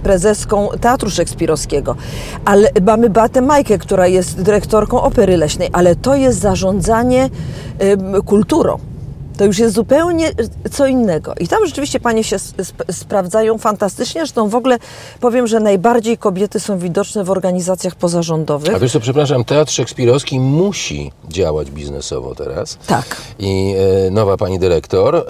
prezeską 0.02 0.68
Teatru 0.80 1.10
Szekspirowskiego, 1.10 1.96
ale 2.44 2.68
mamy 2.86 3.10
Beatę 3.10 3.42
Majkę, 3.42 3.78
która 3.78 4.06
jest 4.06 4.42
dyrektorką 4.42 5.02
Opery 5.02 5.36
Leśnej, 5.36 5.68
ale 5.72 5.96
to 5.96 6.14
jest 6.14 6.38
zarządzanie 6.38 7.28
kulturą. 8.26 8.89
To 9.40 9.44
już 9.44 9.58
jest 9.58 9.74
zupełnie 9.74 10.30
co 10.72 10.86
innego. 10.86 11.34
I 11.40 11.48
tam 11.48 11.66
rzeczywiście 11.66 12.00
panie 12.00 12.24
się 12.24 12.36
sp- 12.36 12.84
sprawdzają 12.92 13.58
fantastycznie. 13.58 14.20
Zresztą 14.20 14.48
w 14.48 14.54
ogóle 14.54 14.78
powiem, 15.20 15.46
że 15.46 15.60
najbardziej 15.60 16.18
kobiety 16.18 16.60
są 16.60 16.78
widoczne 16.78 17.24
w 17.24 17.30
organizacjach 17.30 17.94
pozarządowych. 17.94 18.74
A 18.74 18.78
wiesz 18.78 18.92
co, 18.92 19.00
przepraszam, 19.00 19.44
Teatr 19.44 19.72
Szekspirowski 19.72 20.40
musi 20.40 21.12
działać 21.28 21.70
biznesowo 21.70 22.34
teraz. 22.34 22.78
Tak. 22.86 23.16
I 23.38 23.74
e, 24.06 24.10
nowa 24.10 24.36
pani 24.36 24.58
dyrektor 24.58 25.16
e, 25.16 25.22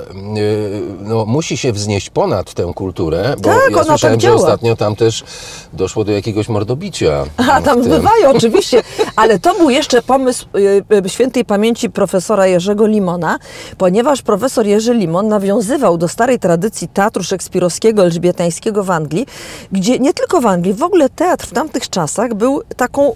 no, 1.00 1.24
musi 1.26 1.56
się 1.56 1.72
wznieść 1.72 2.10
ponad 2.10 2.54
tę 2.54 2.72
kulturę, 2.74 3.34
bo 3.38 3.42
Tak, 3.44 3.58
ja 3.76 3.84
słyszałem, 3.84 4.20
że 4.20 4.26
działa. 4.26 4.36
ostatnio 4.36 4.76
tam 4.76 4.96
też 4.96 5.24
doszło 5.72 6.04
do 6.04 6.12
jakiegoś 6.12 6.48
mordobicia. 6.48 7.24
A 7.36 7.62
tam 7.62 7.80
w 7.80 7.82
tym. 7.82 7.92
bywają 7.92 8.30
oczywiście, 8.36 8.82
ale 9.16 9.38
to 9.38 9.54
był 9.54 9.70
jeszcze 9.70 10.02
pomysł 10.02 10.46
y, 10.56 10.84
y, 11.06 11.08
świętej 11.08 11.44
pamięci 11.44 11.90
profesora 11.90 12.46
Jerzego 12.46 12.86
Limona, 12.86 13.38
ponieważ 13.78 13.99
profesor 14.24 14.66
Jerzy 14.66 14.94
Limon 14.94 15.28
nawiązywał 15.28 15.98
do 15.98 16.08
starej 16.08 16.38
tradycji 16.38 16.88
teatru 16.88 17.22
szekspirowskiego, 17.22 18.02
elżbietańskiego 18.02 18.84
w 18.84 18.90
Anglii, 18.90 19.26
gdzie 19.72 19.98
nie 19.98 20.14
tylko 20.14 20.40
w 20.40 20.46
Anglii, 20.46 20.74
w 20.74 20.82
ogóle 20.82 21.08
teatr 21.08 21.46
w 21.46 21.52
tamtych 21.52 21.90
czasach 21.90 22.34
był 22.34 22.62
taką 22.76 23.10
y, 23.10 23.14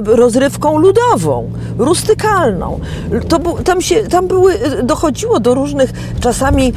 y, 0.00 0.16
rozrywką 0.16 0.78
ludową, 0.78 1.50
rustykalną. 1.78 2.80
To 3.28 3.38
był, 3.38 3.52
tam, 3.52 3.80
się, 3.80 4.02
tam 4.02 4.28
były, 4.28 4.54
y, 4.54 4.82
dochodziło 4.82 5.40
do 5.40 5.54
różnych 5.54 5.90
czasami 6.20 6.72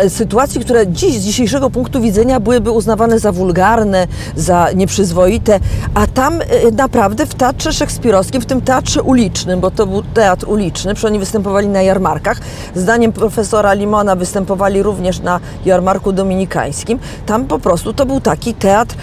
mm, 0.00 0.10
sytuacji, 0.10 0.60
które 0.60 0.86
dziś 0.86 1.18
z 1.18 1.24
dzisiejszego 1.24 1.70
punktu 1.70 2.00
widzenia 2.00 2.40
byłyby 2.40 2.70
uznawane 2.70 3.18
za 3.18 3.32
wulgarne, 3.32 4.06
za 4.36 4.72
nieprzyzwoite, 4.72 5.60
a 5.94 6.06
tam 6.06 6.40
naprawdę 6.72 7.26
w 7.26 7.34
teatrze 7.34 7.72
szekspirowskim, 7.72 8.40
w 8.40 8.46
tym 8.46 8.60
teatrze 8.60 9.02
ulicznym, 9.02 9.60
bo 9.60 9.70
to 9.70 9.86
był 9.86 10.02
teatr 10.02 10.48
uliczny, 10.48 10.94
oni 11.06 11.18
występowali 11.18 11.68
na 11.68 11.82
jarmarkach, 11.82 12.40
zdaniem 12.74 13.12
profesora 13.12 13.72
Limona 13.74 14.16
występowali 14.16 14.82
również 14.82 15.20
na 15.20 15.40
jarmarku 15.64 16.12
dominikańskim, 16.12 16.98
tam 17.26 17.44
po 17.44 17.58
prostu 17.58 17.92
to 17.92 18.06
był 18.06 18.20
taki 18.20 18.54
teatr 18.54 18.94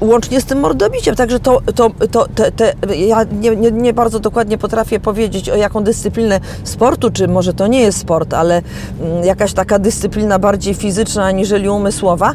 łącznie 0.00 0.40
z 0.40 0.44
tym 0.44 0.60
mordobiciem, 0.60 1.14
także 1.16 1.40
to, 1.40 1.60
to, 1.74 1.90
to 2.10 2.26
te, 2.34 2.52
te, 2.52 2.96
ja 2.96 3.24
nie, 3.40 3.56
nie, 3.56 3.70
nie 3.70 3.92
bardzo 3.92 4.20
dokładnie 4.20 4.58
potrafię 4.58 5.00
powiedzieć 5.00 5.50
o 5.50 5.56
jaką 5.56 5.84
dyscyplinę 5.84 6.40
sportu, 6.64 7.10
czy 7.10 7.28
może 7.28 7.54
to 7.54 7.66
nie 7.66 7.80
jest 7.80 7.98
sport, 7.98 8.34
ale 8.34 8.62
mm, 9.00 9.24
jakaś 9.24 9.52
taka 9.52 9.78
dyscyplina 9.78 10.38
bardziej 10.38 10.74
fizyczna 10.74 11.24
aniżeli 11.24 11.68
umysłowa. 11.68 12.32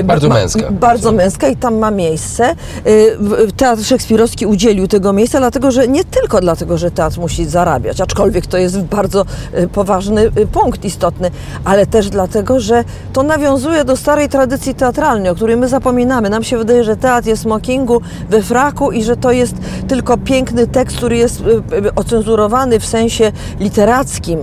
y, 0.00 0.04
Bardzo 0.04 0.28
męska. 0.28 0.70
Bardzo 0.70 1.12
męska 1.12 1.48
i 1.48 1.56
tam 1.56 1.78
ma 1.78 1.90
miejsce. 1.90 2.50
Y, 2.86 3.16
w- 3.20 3.52
Teatr 3.56 3.84
Szekspirowski 3.84 4.46
udzielił 4.46 4.88
tego 4.88 5.12
miejsca, 5.12 5.38
dlatego 5.38 5.70
że 5.70 5.88
nie 5.88 6.04
tylko 6.04 6.40
dlatego, 6.40 6.78
że 6.78 6.90
teatr 6.90 7.18
musi 7.20 7.44
zarabiać, 7.46 8.00
aczkolwiek 8.00 8.46
to 8.46 8.58
jest 8.58 8.80
bardzo 8.82 9.24
y, 9.58 9.68
poważny 9.68 10.07
ważny 10.08 10.42
y, 10.42 10.46
punkt 10.46 10.84
istotny, 10.84 11.30
ale 11.64 11.86
też 11.86 12.10
dlatego, 12.10 12.60
że 12.60 12.84
to 13.12 13.22
nawiązuje 13.22 13.84
do 13.84 13.96
starej 13.96 14.28
tradycji 14.28 14.74
teatralnej, 14.74 15.30
o 15.30 15.34
której 15.34 15.56
my 15.56 15.68
zapominamy. 15.68 16.30
Nam 16.30 16.44
się 16.44 16.58
wydaje, 16.58 16.84
że 16.84 16.96
teatr 16.96 17.28
jest 17.28 17.42
smokingu, 17.42 18.00
we 18.30 18.42
fraku 18.42 18.92
i 18.92 19.02
że 19.02 19.16
to 19.16 19.32
jest 19.32 19.54
tylko 19.88 20.18
piękny 20.18 20.66
tekst, 20.66 20.96
który 20.96 21.16
jest 21.16 21.40
y, 21.40 21.44
y, 21.44 21.94
ocenzurowany 21.94 22.80
w 22.80 22.86
sensie 22.86 23.32
literackim. 23.60 24.38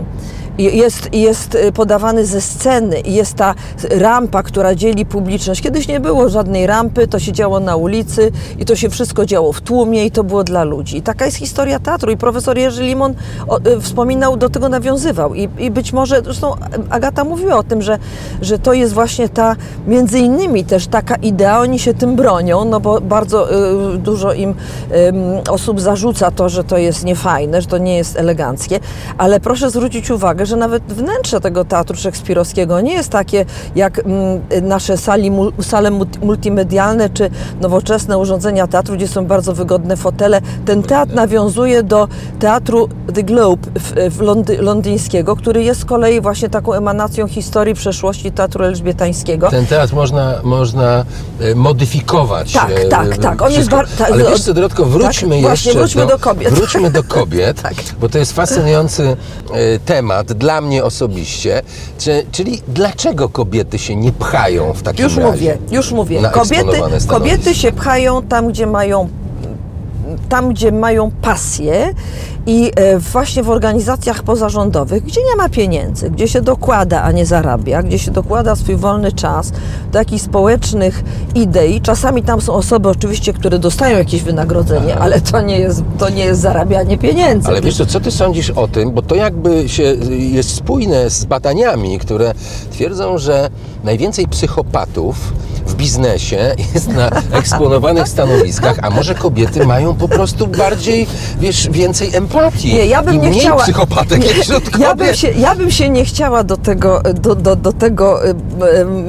Jest, 0.58 1.14
jest 1.14 1.56
y, 1.56 1.72
podawany 1.72 2.26
ze 2.26 2.42
sceny 2.42 3.02
jest 3.06 3.34
ta 3.34 3.56
rampa, 3.90 4.44
która 4.44 4.76
dzieli 4.76 5.06
publiczność. 5.06 5.62
Kiedyś 5.62 5.88
nie 5.88 6.00
było 6.00 6.30
żadnej 6.30 6.68
rampy, 6.68 7.08
to 7.08 7.20
się 7.20 7.32
działo 7.32 7.60
na 7.60 7.76
ulicy 7.76 8.32
i 8.60 8.66
to 8.66 8.76
się 8.76 8.90
wszystko 8.90 9.26
działo 9.26 9.54
w 9.54 9.62
tłumie 9.62 10.06
i 10.06 10.12
to 10.12 10.24
było 10.24 10.44
dla 10.44 10.64
ludzi. 10.64 10.98
I 10.98 11.02
taka 11.02 11.26
jest 11.26 11.38
historia 11.38 11.80
teatru 11.80 12.12
i 12.12 12.18
profesor 12.18 12.58
Jerzy 12.58 12.84
Limon 12.84 13.14
y, 13.68 13.82
wspominał, 13.82 14.38
do 14.38 14.50
tego 14.50 14.70
nawiązywał 14.70 15.36
I, 15.36 15.50
i 15.58 15.72
być 15.72 15.94
może, 15.94 16.22
zresztą 16.22 16.54
Agata 16.90 17.24
mówiła 17.24 17.56
o 17.56 17.64
tym, 17.64 17.82
że, 17.82 18.00
że 18.42 18.60
to 18.60 18.74
jest 18.74 18.94
właśnie 18.94 19.30
ta, 19.30 19.56
między 19.88 20.20
innymi 20.20 20.66
też 20.66 20.88
taka 20.88 21.16
idea, 21.16 21.60
oni 21.60 21.80
się 21.80 21.94
tym 21.94 22.16
bronią, 22.16 22.66
no 22.66 22.80
bo 22.80 23.02
bardzo 23.02 23.54
y, 23.94 23.98
dużo 23.98 24.34
im 24.34 24.50
ym, 24.50 25.16
osób 25.50 25.82
zarzuca 25.82 26.32
to, 26.32 26.50
że 26.50 26.64
to 26.64 26.78
jest 26.78 27.06
niefajne, 27.06 27.62
że 27.62 27.68
to 27.68 27.78
nie 27.78 27.98
jest 27.98 28.18
eleganckie, 28.18 28.80
ale 29.18 29.40
proszę 29.40 29.70
zwrócić 29.70 30.12
uwagę, 30.12 30.45
że 30.46 30.56
nawet 30.56 30.84
wnętrze 30.84 31.42
tego 31.42 31.66
teatru 31.66 31.96
szekspirowskiego 31.98 32.82
nie 32.82 32.94
jest 32.94 33.10
takie 33.10 33.46
jak 33.76 34.00
mm, 34.00 34.42
nasze 34.62 34.98
sali, 34.98 35.32
sale 35.62 35.90
multi- 35.92 36.26
multimedialne 36.26 37.10
czy 37.10 37.30
nowoczesne 37.62 38.18
urządzenia 38.18 38.68
teatru, 38.68 38.96
gdzie 38.96 39.08
są 39.08 39.26
bardzo 39.26 39.54
wygodne 39.54 39.98
fotele. 39.98 40.42
Ten 40.66 40.84
teatr 40.84 41.14
nawiązuje 41.14 41.84
do 41.84 42.08
teatru 42.40 42.90
The 43.14 43.24
Globe 43.24 43.68
w, 43.80 44.14
w 44.16 44.22
Londy- 44.22 44.62
londyńskiego, 44.62 45.36
który 45.36 45.64
jest 45.64 45.82
z 45.82 45.86
kolei 45.86 46.22
właśnie 46.22 46.50
taką 46.50 46.74
emanacją 46.74 47.28
historii 47.28 47.74
przeszłości 47.74 48.32
teatru 48.32 48.64
elżbietańskiego. 48.64 49.50
Ten 49.50 49.66
teatr 49.66 49.94
można, 49.94 50.34
można 50.44 51.06
e, 51.42 51.56
modyfikować. 51.56 52.54
Tak, 52.54 52.72
e, 52.72 52.86
tak, 52.86 53.18
tak. 53.18 53.42
On 53.42 53.52
jest 53.52 53.70
bar- 53.70 53.88
tak, 53.98 54.12
Ale 54.12 54.24
do- 54.24 54.30
wiesz 54.30 54.42
co, 54.42 54.54
Dorotko, 54.54 54.86
wróćmy 54.86 55.30
tak, 55.36 55.42
właśnie, 55.42 55.50
jeszcze 55.72 55.80
wróćmy 55.80 56.06
do 56.08 56.20
kobiet. 56.20 56.54
Wróćmy 56.54 56.92
do 56.92 57.04
kobiet, 57.18 57.62
Tak. 57.62 57.74
bo 58.02 58.10
to 58.10 58.18
jest 58.18 58.34
fascynujący 58.34 59.18
e, 59.54 59.80
temat 59.80 60.34
dla 60.36 60.62
mnie 60.62 60.84
osobiście. 60.84 61.62
Czy, 61.98 62.26
czyli 62.32 62.62
dlaczego 62.68 63.30
kobiety 63.30 63.80
się 63.80 63.96
nie 63.96 64.12
pchają 64.12 64.74
w 64.74 64.82
takim 64.82 65.04
Już 65.04 65.18
razie? 65.18 65.32
mówię, 65.32 65.58
już 65.72 65.92
mówię. 65.92 66.22
Kobiety, 66.32 66.78
kobiety 67.08 67.56
się 67.56 67.72
pchają 67.72 68.24
tam, 68.24 68.48
gdzie 68.50 68.68
mają 68.68 69.10
tam, 70.30 70.50
gdzie 70.54 70.72
mają 70.72 71.12
pasję 71.22 71.94
i 72.48 72.72
e, 72.76 73.00
właśnie 73.00 73.44
w 73.44 73.50
organizacjach 73.50 74.24
pozarządowych, 74.24 75.04
gdzie 75.04 75.22
nie 75.30 75.36
ma 75.36 75.50
pieniędzy, 75.50 76.10
gdzie 76.10 76.28
się 76.28 76.42
dokłada, 76.42 77.02
a 77.02 77.12
nie 77.12 77.26
zarabia, 77.26 77.84
gdzie 77.84 78.00
się 78.00 78.12
dokłada 78.12 78.56
swój 78.56 78.76
wolny 78.76 79.12
czas 79.12 79.52
do 79.92 80.00
jakichś 80.00 80.24
społecznych 80.24 81.04
idei. 81.36 81.82
Czasami 81.82 82.24
tam 82.24 82.42
są 82.42 82.54
osoby 82.54 82.90
oczywiście, 82.90 83.34
które 83.34 83.60
dostają 83.60 83.98
jakieś 83.98 84.24
wynagrodzenie, 84.24 84.98
ale 84.98 85.22
to 85.22 85.42
nie 85.42 85.60
jest, 85.60 85.84
to 85.98 86.10
nie 86.10 86.26
jest 86.26 86.42
zarabianie 86.42 86.98
pieniędzy. 86.98 87.48
Ale 87.48 87.62
wiesz 87.62 87.78
co, 87.78 87.86
co 87.86 88.00
ty 88.00 88.12
sądzisz 88.12 88.50
o 88.50 88.68
tym? 88.68 88.92
Bo 88.92 89.02
to 89.02 89.16
jakby 89.16 89.70
się 89.70 89.84
jest 90.10 90.56
spójne 90.56 91.10
z 91.10 91.26
badaniami, 91.26 92.00
które 92.00 92.34
twierdzą, 92.72 93.18
że 93.18 93.50
najwięcej 93.84 94.28
psychopatów 94.28 95.34
w 95.66 95.76
biznesie 95.76 96.56
jest 96.74 96.88
na 96.88 97.10
eksponowanych 97.40 98.08
stanowiskach, 98.08 98.80
a 98.82 98.90
może 98.90 99.16
kobiety 99.16 99.66
mają 99.66 99.96
po 99.96 100.08
prostu 100.08 100.48
bardziej, 100.48 101.08
wiesz, 101.40 101.70
więcej 101.70 102.16
empatii 102.16 102.35
Nie, 102.74 102.86
ja 102.86 103.04
bym 103.04 103.16
i 103.16 103.20
nie 103.20 103.30
mniej 103.30 103.42
chciała. 103.42 103.64
psychopatek 103.64 104.20
nie, 104.20 104.44
wśród 104.44 104.70
kobiet. 104.70 104.80
ja, 104.80 104.96
bym 104.96 105.14
się, 105.14 105.32
ja 105.32 105.56
bym 105.56 105.72
się 105.72 105.90
nie 105.90 106.06
chciała 106.06 106.44
do 106.44 106.58
tego, 106.58 107.02
do, 107.14 107.36
do, 107.36 107.56
do 107.56 107.74
tego 107.74 108.26
em, 108.26 108.38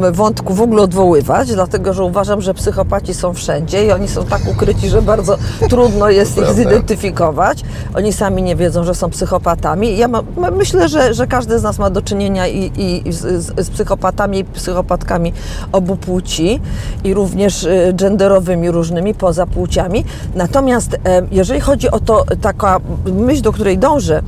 em, 0.05 0.13
wątku 0.13 0.55
w 0.55 0.61
ogóle 0.61 0.83
odwoływać, 0.83 1.53
dlatego 1.53 1.95
że 1.95 2.05
uważam, 2.05 2.41
że 2.41 2.55
psychopaci 2.55 3.15
są 3.15 3.35
wszędzie 3.35 3.87
i 3.87 3.93
oni 3.93 4.09
są 4.09 4.25
tak 4.25 4.49
ukryci, 4.49 4.89
że 4.89 5.03
bardzo 5.03 5.39
trudno 5.71 6.11
jest 6.11 6.39
ich 6.39 6.53
zidentyfikować. 6.55 7.65
Oni 7.95 8.13
sami 8.13 8.43
nie 8.43 8.57
wiedzą, 8.57 8.85
że 8.85 8.95
są 8.95 9.11
psychopatami. 9.11 9.97
Ja 9.97 10.09
ma, 10.09 10.23
myślę, 10.53 10.89
że, 10.89 11.15
że 11.15 11.27
każdy 11.27 11.59
z 11.59 11.63
nas 11.63 11.79
ma 11.79 11.91
do 11.91 12.03
czynienia 12.03 12.47
i, 12.47 12.73
i 13.07 13.13
z, 13.13 13.45
z, 13.57 13.71
psychopatami 13.71 14.39
i 14.39 14.45
psychopatkami 14.45 15.33
obu 15.73 15.97
płci 15.97 16.61
i 17.05 17.15
również 17.15 17.65
y, 17.65 17.93
genderowymi 17.95 18.71
różnymi 18.71 19.15
poza 19.15 19.47
płciami. 19.47 20.05
Natomiast 20.35 20.97
jeżeli 21.31 21.61
chodzi 21.61 21.91
o 21.91 22.01
to, 22.01 22.25
taka 22.41 22.81
myśl, 23.17 23.43
do 23.43 23.53
której 23.53 23.79
dążę, 23.79 24.23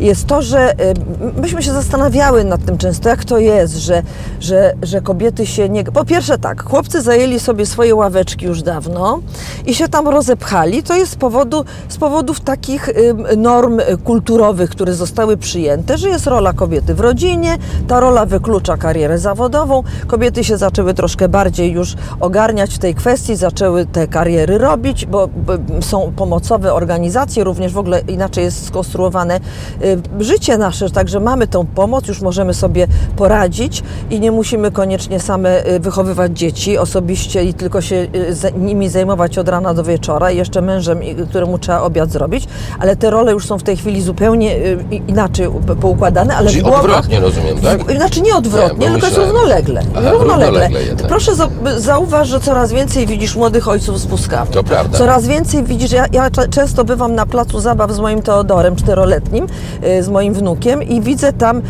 jest 0.00 0.26
to, 0.26 0.42
że 0.42 0.78
e, 0.78 0.94
myśmy 1.40 1.62
się 1.62 1.72
zastanawiały 1.72 2.44
nad 2.44 2.64
tym 2.64 2.78
często, 2.78 3.08
jak 3.08 3.24
to 3.24 3.38
jest, 3.38 3.76
że, 3.76 4.02
że, 4.40 4.74
że 4.82 5.00
kobiety 5.00 5.46
się 5.46 5.68
nie... 5.68 5.84
Po 5.84 6.04
pierwsze 6.04 6.38
tak, 6.38 6.62
chłopcy 6.62 7.02
zajęli 7.02 7.40
sobie 7.40 7.66
swoje 7.66 7.94
ławeczki 7.94 8.46
już 8.46 8.62
dawno 8.62 9.20
i 9.66 9.74
się 9.74 9.88
tam 9.88 10.08
rozepchali. 10.08 10.82
To 10.82 10.94
jest 10.96 11.12
z, 11.12 11.16
powodu, 11.16 11.64
z 11.88 11.96
powodów 11.96 12.40
takich 12.40 12.90
norm 13.36 13.80
y, 13.80 13.96
kulturowych, 14.04 14.70
które 14.70 14.94
zostały 14.94 15.36
przyjęte, 15.36 15.98
że 15.98 16.08
jest 16.08 16.26
rola 16.26 16.52
kobiety 16.52 16.94
w 16.94 17.00
rodzinie, 17.00 17.56
ta 17.88 18.00
rola 18.00 18.26
wyklucza 18.26 18.76
karierę 18.76 19.18
zawodową. 19.18 19.82
Kobiety 20.06 20.44
się 20.44 20.56
zaczęły 20.56 20.94
troszkę 20.94 21.28
bardziej 21.28 21.72
już 21.72 21.94
ogarniać 22.20 22.74
w 22.74 22.78
tej 22.78 22.94
kwestii, 22.94 23.36
zaczęły 23.36 23.86
te 23.86 24.08
kariery 24.08 24.58
robić, 24.58 25.06
bo 25.06 25.28
są 25.80 26.12
pomocowe 26.16 26.74
organizacje, 26.74 27.44
również 27.44 27.72
w 27.72 27.78
ogóle 27.78 28.00
inaczej 28.00 28.33
jest 28.40 28.66
skonstruowane 28.66 29.40
y, 29.84 30.24
życie 30.24 30.58
nasze, 30.58 30.90
także 30.90 31.20
mamy 31.20 31.46
tą 31.46 31.66
pomoc, 31.66 32.08
już 32.08 32.20
możemy 32.20 32.54
sobie 32.54 32.86
poradzić 33.16 33.82
i 34.10 34.20
nie 34.20 34.32
musimy 34.32 34.70
koniecznie 34.70 35.20
same 35.20 35.66
y, 35.66 35.80
wychowywać 35.80 36.38
dzieci 36.38 36.78
osobiście 36.78 37.44
i 37.44 37.54
tylko 37.54 37.80
się 37.80 37.96
y, 37.96 38.52
nimi 38.58 38.88
zajmować 38.88 39.38
od 39.38 39.48
rana 39.48 39.74
do 39.74 39.84
wieczora 39.84 40.30
i 40.30 40.36
jeszcze 40.36 40.62
mężem, 40.62 40.98
któremu 41.28 41.58
trzeba 41.58 41.80
obiad 41.80 42.10
zrobić, 42.10 42.48
ale 42.78 42.96
te 42.96 43.10
role 43.10 43.32
już 43.32 43.46
są 43.46 43.58
w 43.58 43.62
tej 43.62 43.76
chwili 43.76 44.02
zupełnie 44.02 44.56
inaczej 45.08 45.48
poukładane, 45.80 46.36
ale 46.36 46.48
Czyli 46.50 46.60
w 46.60 46.64
głowach... 46.64 46.80
odwrotnie 46.84 47.20
rozumiem, 47.20 47.58
tak? 47.60 47.84
W- 47.84 47.96
Znaczy 47.96 48.20
nie 48.20 48.36
odwrotnie, 48.36 48.86
Nie, 48.86 48.92
tylko 48.92 49.06
jest 49.06 49.18
równolegle. 49.18 49.82
Aha, 49.98 50.10
równolegle. 50.10 50.64
równolegle. 50.68 51.08
Proszę 51.08 51.34
za, 51.34 51.48
zauważ, 51.76 52.28
że 52.28 52.40
coraz 52.40 52.72
więcej 52.72 53.06
widzisz 53.06 53.36
młodych 53.36 53.68
ojców 53.68 54.00
z 54.00 54.06
wózkami. 54.06 54.50
To 54.50 54.64
prawda. 54.64 54.98
Coraz 54.98 55.26
więcej 55.26 55.64
widzisz, 55.64 55.92
ja, 55.92 56.04
ja 56.12 56.30
często 56.50 56.84
bywam 56.84 57.14
na 57.14 57.26
placu 57.26 57.60
zabaw 57.60 57.92
z 57.92 57.98
moim 57.98 58.22
Teodorem, 58.24 58.76
czteroletnim, 58.76 59.46
y, 59.84 60.02
z 60.02 60.08
moim 60.08 60.34
wnukiem 60.34 60.82
i 60.82 61.00
widzę 61.00 61.32
tam 61.32 61.62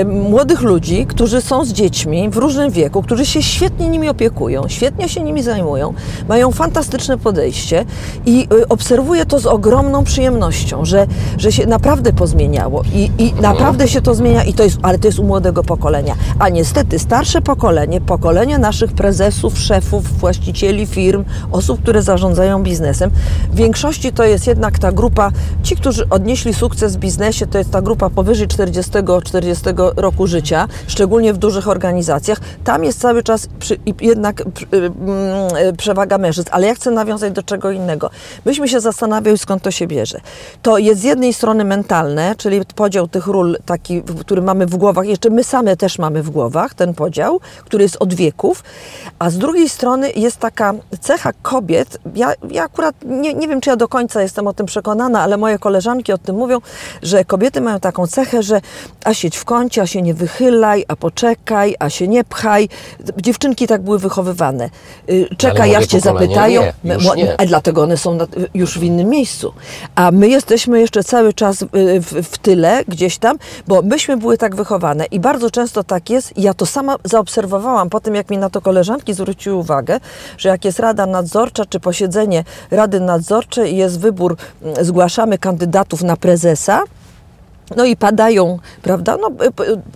y, 0.00 0.04
młodych 0.04 0.62
ludzi, 0.62 1.06
którzy 1.06 1.40
są 1.40 1.64
z 1.64 1.72
dziećmi 1.72 2.30
w 2.30 2.36
różnym 2.36 2.70
wieku, 2.70 3.02
którzy 3.02 3.26
się 3.26 3.42
świetnie 3.42 3.88
nimi 3.88 4.08
opiekują, 4.08 4.68
świetnie 4.68 5.08
się 5.08 5.22
nimi 5.22 5.42
zajmują, 5.42 5.94
mają 6.28 6.52
fantastyczne 6.52 7.18
podejście 7.18 7.84
i 8.26 8.48
y, 8.52 8.68
obserwuję 8.68 9.26
to 9.26 9.38
z 9.38 9.46
ogromną 9.46 10.04
przyjemnością, 10.04 10.84
że, 10.84 11.06
że 11.38 11.52
się 11.52 11.66
naprawdę 11.66 12.12
pozmieniało 12.12 12.82
i, 12.94 13.10
i 13.18 13.34
naprawdę 13.34 13.88
się 13.88 14.00
to 14.00 14.14
zmienia, 14.14 14.44
i 14.44 14.52
to 14.52 14.62
jest, 14.62 14.78
ale 14.82 14.98
to 14.98 15.08
jest 15.08 15.18
u 15.18 15.24
młodego 15.24 15.62
pokolenia. 15.62 16.14
A 16.38 16.48
niestety 16.48 16.98
starsze 16.98 17.42
pokolenie, 17.42 18.00
pokolenie 18.00 18.58
naszych 18.58 18.92
prezesów, 18.92 19.58
szefów, 19.58 20.18
właścicieli 20.18 20.86
firm, 20.86 21.24
osób, 21.52 21.82
które 21.82 22.02
zarządzają 22.02 22.62
biznesem, 22.62 23.10
w 23.52 23.56
większości 23.56 24.12
to 24.12 24.24
jest 24.24 24.46
jednak 24.46 24.78
ta 24.78 24.92
grupa, 24.92 25.30
ci, 25.62 25.76
którzy 25.76 26.01
odnieśli 26.10 26.54
sukces 26.54 26.96
w 26.96 26.98
biznesie, 26.98 27.46
to 27.46 27.58
jest 27.58 27.70
ta 27.70 27.82
grupa 27.82 28.10
powyżej 28.10 28.48
40-40 28.48 29.92
roku 29.96 30.26
życia, 30.26 30.68
szczególnie 30.86 31.32
w 31.32 31.38
dużych 31.38 31.68
organizacjach. 31.68 32.38
Tam 32.64 32.84
jest 32.84 33.00
cały 33.00 33.22
czas 33.22 33.48
przy, 33.58 33.76
jednak 34.00 34.42
przy- 34.54 34.66
mm, 34.66 34.90
e, 35.56 35.72
przewaga 35.72 36.18
mężczyzn. 36.18 36.48
Ale 36.52 36.66
ja 36.66 36.74
chcę 36.74 36.90
nawiązać 36.90 37.32
do 37.32 37.42
czego 37.42 37.70
innego. 37.70 38.10
Myśmy 38.44 38.68
się 38.68 38.80
zastanawiali, 38.80 39.38
skąd 39.38 39.62
to 39.62 39.70
się 39.70 39.86
bierze. 39.86 40.20
To 40.62 40.78
jest 40.78 41.00
z 41.00 41.04
jednej 41.04 41.32
strony 41.32 41.64
mentalne, 41.64 42.34
czyli 42.36 42.60
podział 42.74 43.08
tych 43.08 43.26
ról, 43.26 43.56
taki, 43.66 44.02
który 44.02 44.42
mamy 44.42 44.66
w 44.66 44.76
głowach, 44.76 45.06
jeszcze 45.06 45.30
my 45.30 45.44
same 45.44 45.76
też 45.76 45.98
mamy 45.98 46.22
w 46.22 46.30
głowach 46.30 46.74
ten 46.74 46.94
podział, 46.94 47.40
który 47.64 47.82
jest 47.82 47.96
od 48.00 48.14
wieków, 48.14 48.64
a 49.18 49.30
z 49.30 49.38
drugiej 49.38 49.68
strony 49.68 50.10
jest 50.10 50.36
taka 50.36 50.74
cecha 51.00 51.32
kobiet, 51.42 51.98
ja, 52.14 52.32
ja 52.50 52.64
akurat 52.64 52.94
nie, 53.04 53.34
nie 53.34 53.48
wiem, 53.48 53.60
czy 53.60 53.70
ja 53.70 53.76
do 53.76 53.88
końca 53.88 54.22
jestem 54.22 54.46
o 54.46 54.52
tym 54.52 54.66
przekonana, 54.66 55.22
ale 55.22 55.36
moje 55.36 55.58
koleżanki 55.58 55.81
o 56.14 56.18
tym 56.18 56.36
mówią, 56.36 56.58
że 57.02 57.24
kobiety 57.24 57.60
mają 57.60 57.80
taką 57.80 58.06
cechę, 58.06 58.42
że 58.42 58.60
a 59.04 59.14
siedź 59.14 59.36
w 59.36 59.44
kącie, 59.44 59.82
a 59.82 59.86
się 59.86 60.02
nie 60.02 60.14
wychylaj, 60.14 60.84
a 60.88 60.96
poczekaj, 60.96 61.74
a 61.78 61.90
się 61.90 62.08
nie 62.08 62.24
pchaj. 62.24 62.68
Dziewczynki 63.16 63.66
tak 63.66 63.82
były 63.82 63.98
wychowywane. 63.98 64.70
Y, 65.10 65.28
Czekaj, 65.36 65.70
jak 65.70 65.86
cię 65.86 66.00
zapytają. 66.00 66.62
nie, 66.84 66.96
nie. 67.16 67.40
a 67.40 67.46
dlatego 67.46 67.82
one 67.82 67.96
są 67.96 68.18
już 68.54 68.78
w 68.78 68.82
innym 68.82 69.08
miejscu. 69.08 69.52
A 69.94 70.10
my 70.10 70.28
jesteśmy 70.28 70.80
jeszcze 70.80 71.04
cały 71.04 71.32
czas 71.32 71.62
y, 71.62 71.66
w, 72.00 72.12
w 72.32 72.38
tyle, 72.38 72.84
gdzieś 72.88 73.18
tam, 73.18 73.36
bo 73.68 73.82
myśmy 73.82 74.16
były 74.16 74.38
tak 74.38 74.56
wychowane 74.56 75.04
i 75.04 75.20
bardzo 75.20 75.50
często 75.50 75.84
tak 75.84 76.10
jest. 76.10 76.38
Ja 76.38 76.54
to 76.54 76.66
sama 76.66 76.96
zaobserwowałam 77.04 77.90
po 77.90 78.00
tym, 78.00 78.14
jak 78.14 78.30
mi 78.30 78.38
na 78.38 78.50
to 78.50 78.60
koleżanki 78.60 79.14
zwróciły 79.14 79.56
uwagę, 79.56 80.00
że 80.38 80.48
jak 80.48 80.64
jest 80.64 80.78
rada 80.78 81.06
nadzorcza 81.06 81.64
czy 81.64 81.80
posiedzenie 81.80 82.44
rady 82.70 83.00
nadzorczej 83.00 83.72
i 83.72 83.76
jest 83.76 84.00
wybór, 84.00 84.36
mm, 84.62 84.84
zgłaszamy 84.84 85.38
kandydatów 85.38 85.71
na 86.04 86.16
prezesa, 86.16 86.84
No 87.76 87.84
i 87.84 87.96
padają, 87.96 88.58
prawda? 88.82 89.16
No, 89.20 89.28
y, 89.28 89.48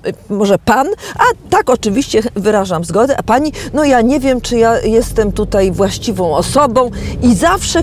y, 0.07 0.09
y, 0.09 0.15
może 0.29 0.59
pan, 0.59 0.87
a 1.19 1.51
tak 1.51 1.71
oczywiście 1.71 2.23
wyrażam 2.35 2.85
zgodę, 2.85 3.17
a 3.17 3.23
pani, 3.23 3.53
no 3.73 3.85
ja 3.85 4.01
nie 4.01 4.21
wiem, 4.21 4.41
czy 4.41 4.59
ja 4.59 4.81
jestem 4.81 5.33
tutaj 5.33 5.73
właściwą 5.73 6.37
osobą 6.37 6.91
i 7.23 7.35
zawsze, 7.35 7.81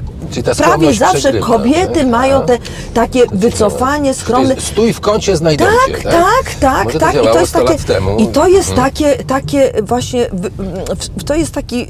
prawie 0.58 0.94
zawsze 0.94 1.18
przegrywa, 1.18 1.48
kobiety 1.48 2.00
tak? 2.00 2.08
mają 2.08 2.42
te 2.46 2.58
takie 2.94 3.24
wycofanie, 3.34 4.14
skromne. 4.14 4.56
Stój 4.60 4.94
w 4.94 5.00
kącie, 5.00 5.38
znajdę 5.38 5.66
Tak, 5.66 5.98
cię, 6.04 6.10
tak, 6.10 6.56
tak, 6.60 6.86
Może 6.86 7.00
tak. 7.00 7.14
To 7.14 7.22
I 7.22 7.28
to 7.28 7.40
jest 7.40 7.50
100 7.50 7.60
takie, 7.66 7.78
i 8.18 8.28
to 8.28 8.48
jest 8.48 8.70
Mhm. 8.70 8.92
takie, 8.92 9.24
takie 9.24 9.74
właśnie, 9.82 10.28
to 11.26 11.36
jest 11.36 11.52
taki 11.54 11.88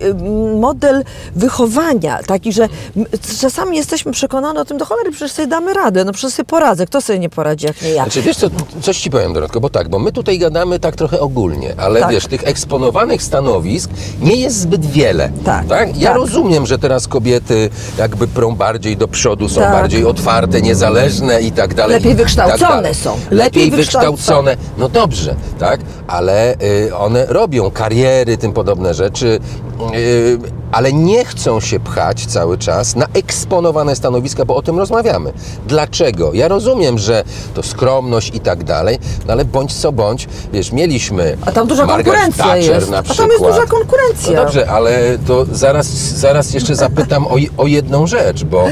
model 0.59 1.03
wychowania, 1.35 2.19
taki, 2.23 2.53
że 2.53 2.69
czasami 3.41 3.77
jesteśmy 3.77 4.11
przekonani 4.11 4.57
o 4.57 4.65
tym, 4.65 4.77
do 4.77 4.85
cholery, 4.85 5.11
przecież 5.11 5.31
sobie 5.31 5.47
damy 5.47 5.73
radę, 5.73 6.05
no 6.05 6.11
przecież 6.13 6.33
sobie 6.35 6.45
poradzę, 6.47 6.85
kto 6.85 7.01
sobie 7.01 7.19
nie 7.19 7.29
poradzi, 7.29 7.65
jak 7.65 7.81
nie 7.81 7.82
ja. 7.83 8.03
Znaczy, 8.03 8.21
wiesz 8.21 8.37
co, 8.37 8.47
coś 8.81 8.97
ci 8.99 9.09
powiem, 9.09 9.33
Dorotko, 9.33 9.59
bo 9.59 9.69
tak, 9.69 9.89
bo 9.89 9.99
my 9.99 10.11
tutaj 10.11 10.39
gadamy 10.39 10.79
tak 10.79 10.95
trochę 10.95 11.19
ogólnie, 11.19 11.73
ale 11.77 11.99
Tak. 11.99 12.11
wiesz, 12.11 12.27
tych 12.27 12.47
eksponowanych 12.47 13.23
stanowisk 13.23 13.89
nie 14.21 14.35
jest 14.35 14.59
zbyt 14.59 14.85
wiele. 14.85 15.31
Tak, 15.45 15.65
Ja 15.97 16.07
tak. 16.09 16.17
rozumiem, 16.17 16.65
że 16.65 16.79
teraz 16.79 17.07
kobiety 17.07 17.69
jakby 17.97 18.27
prą 18.27 18.55
bardziej 18.55 18.97
do 18.97 19.07
przodu, 19.07 19.49
są 19.49 19.61
Tak. 19.61 19.71
bardziej 19.71 20.05
otwarte, 20.05 20.61
niezależne 20.61 21.41
i 21.41 21.51
tak 21.51 21.73
dalej. 21.73 21.95
Lepiej 21.97 22.11
tak 22.11 22.17
wykształcone 22.17 22.93
są. 22.93 23.11
Lepiej, 23.31 23.37
Lepiej 23.37 23.71
wykształcone. 23.71 24.57
No 24.77 24.89
dobrze, 24.89 25.35
tak, 25.59 25.79
ale 26.07 26.55
y, 26.87 26.95
one 26.95 27.25
robią 27.25 27.71
kariery, 27.71 28.37
tym 28.37 28.53
podobne 28.53 28.93
rzeczy, 28.93 29.39
y, 29.95 30.62
ale 30.73 30.93
nie 30.93 31.25
chcą 31.25 31.59
się 31.59 31.79
pchać 31.79 32.25
cały 32.25 32.57
czas 32.57 32.95
na 32.95 33.05
eksponowane 33.13 33.95
stanowiska, 33.95 34.45
bo 34.45 34.55
o 34.55 34.61
tym 34.61 34.77
rozmawiamy. 34.79 35.33
Dlaczego? 35.67 36.33
Ja 36.33 36.47
rozumiem, 36.47 36.97
że 36.99 37.23
to 37.53 37.63
skromność 37.63 38.31
i 38.35 38.39
tak 38.39 38.63
dalej, 38.63 38.99
no 39.27 39.33
ale 39.33 39.45
bądź 39.45 39.73
co 39.73 39.91
bądź, 39.91 40.27
wiesz, 40.53 40.71
mieliśmy 40.71 41.37
A 41.45 41.51
tam 41.51 41.67
duża 41.67 41.85
Margaret 41.85 42.05
konkurencja 42.05 42.43
Thatcher 42.45 42.75
jest. 42.75 42.89
na 42.89 42.97
A 42.97 43.03
przykład. 43.03 43.29
tam 43.29 43.29
jest 43.41 43.55
duża 43.55 43.67
konkurencja. 43.67 44.31
No 44.31 44.43
dobrze, 44.43 44.69
ale 44.69 45.17
to 45.27 45.45
zaraz, 45.51 45.87
zaraz 46.17 46.53
jeszcze 46.53 46.75
zapytam 46.75 47.27
o, 47.27 47.35
o 47.57 47.67
jedną 47.67 48.07
rzecz, 48.07 48.43
bo, 48.43 48.67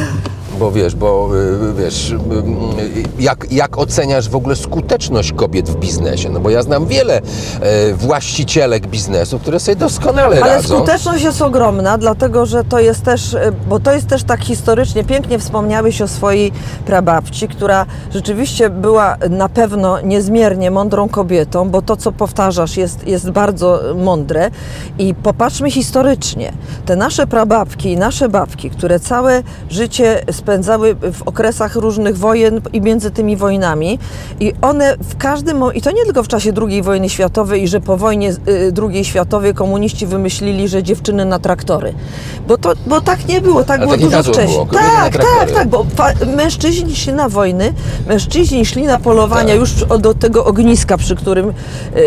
bo 0.61 0.71
wiesz, 0.71 0.95
bo 0.95 1.29
y, 1.69 1.73
wiesz, 1.73 2.11
y, 2.11 2.15
y, 2.15 3.03
jak, 3.19 3.51
jak 3.51 3.77
oceniasz 3.77 4.29
w 4.29 4.35
ogóle 4.35 4.55
skuteczność 4.55 5.33
kobiet 5.33 5.69
w 5.69 5.75
biznesie? 5.75 6.29
No 6.29 6.39
bo 6.39 6.49
ja 6.49 6.63
znam 6.63 6.85
wiele 6.85 7.21
e, 7.61 7.93
właścicielek 7.93 8.87
biznesu, 8.87 9.39
które 9.39 9.59
sobie 9.59 9.75
doskonale 9.75 10.41
Ale 10.43 10.55
radzą. 10.55 10.77
skuteczność 10.77 11.23
jest 11.23 11.41
ogromna, 11.41 11.97
dlatego 11.97 12.45
że 12.45 12.63
to 12.63 12.79
jest 12.79 13.03
też, 13.03 13.33
e, 13.33 13.51
bo 13.69 13.79
to 13.79 13.93
jest 13.93 14.07
też 14.07 14.23
tak 14.23 14.41
historycznie, 14.43 15.03
pięknie 15.03 15.39
wspomniałeś 15.39 16.01
o 16.01 16.07
swojej 16.07 16.51
prababci, 16.85 17.47
która 17.47 17.85
rzeczywiście 18.13 18.69
była 18.69 19.17
na 19.29 19.49
pewno 19.49 20.01
niezmiernie 20.01 20.71
mądrą 20.71 21.09
kobietą, 21.09 21.69
bo 21.69 21.81
to, 21.81 21.97
co 21.97 22.11
powtarzasz, 22.11 22.77
jest, 22.77 23.07
jest 23.07 23.29
bardzo 23.29 23.79
mądre. 23.95 24.51
I 24.99 25.15
popatrzmy 25.15 25.71
historycznie. 25.71 26.53
Te 26.85 26.95
nasze 26.95 27.27
prababki 27.27 27.91
i 27.91 27.97
nasze 27.97 28.29
babki, 28.29 28.69
które 28.69 28.99
całe 28.99 29.43
życie 29.69 30.23
spędzały 30.51 30.95
w 30.95 31.21
okresach 31.25 31.75
różnych 31.75 32.17
wojen 32.17 32.61
i 32.73 32.81
między 32.81 33.11
tymi 33.11 33.35
wojnami, 33.37 33.99
i 34.39 34.53
one 34.61 34.95
w 35.09 35.17
każdym, 35.17 35.63
i 35.73 35.81
to 35.81 35.91
nie 35.91 36.03
tylko 36.05 36.23
w 36.23 36.27
czasie 36.27 36.51
II 36.67 36.81
wojny 36.81 37.09
światowej, 37.09 37.63
i 37.63 37.67
że 37.67 37.81
po 37.81 37.97
wojnie 37.97 38.29
y, 38.47 38.73
II 38.91 39.05
światowej 39.05 39.53
komuniści 39.53 40.07
wymyślili, 40.07 40.67
że 40.67 40.83
dziewczyny 40.83 41.25
na 41.25 41.39
traktory. 41.39 41.93
Bo, 42.47 42.57
to, 42.57 42.73
bo 42.87 43.01
tak 43.01 43.27
nie 43.27 43.41
było, 43.41 43.63
tak 43.63 43.77
Ale 43.77 43.85
było 43.87 43.95
nie 43.95 44.03
dużo 44.17 44.23
wcześniej. 44.23 44.47
było, 44.47 44.65
tak, 44.65 45.17
tak, 45.17 45.51
tak, 45.51 45.67
bo 45.67 45.85
fa- 45.95 46.13
mężczyźni 46.35 46.95
szli 46.95 47.13
na 47.13 47.29
wojny, 47.29 47.73
mężczyźni 48.07 48.65
szli 48.65 48.83
na 48.83 48.99
polowania 48.99 49.49
Tak. 49.49 49.59
już 49.59 49.73
do 49.99 50.13
tego 50.13 50.45
ogniska, 50.45 50.97
przy 50.97 51.15
którym 51.15 51.53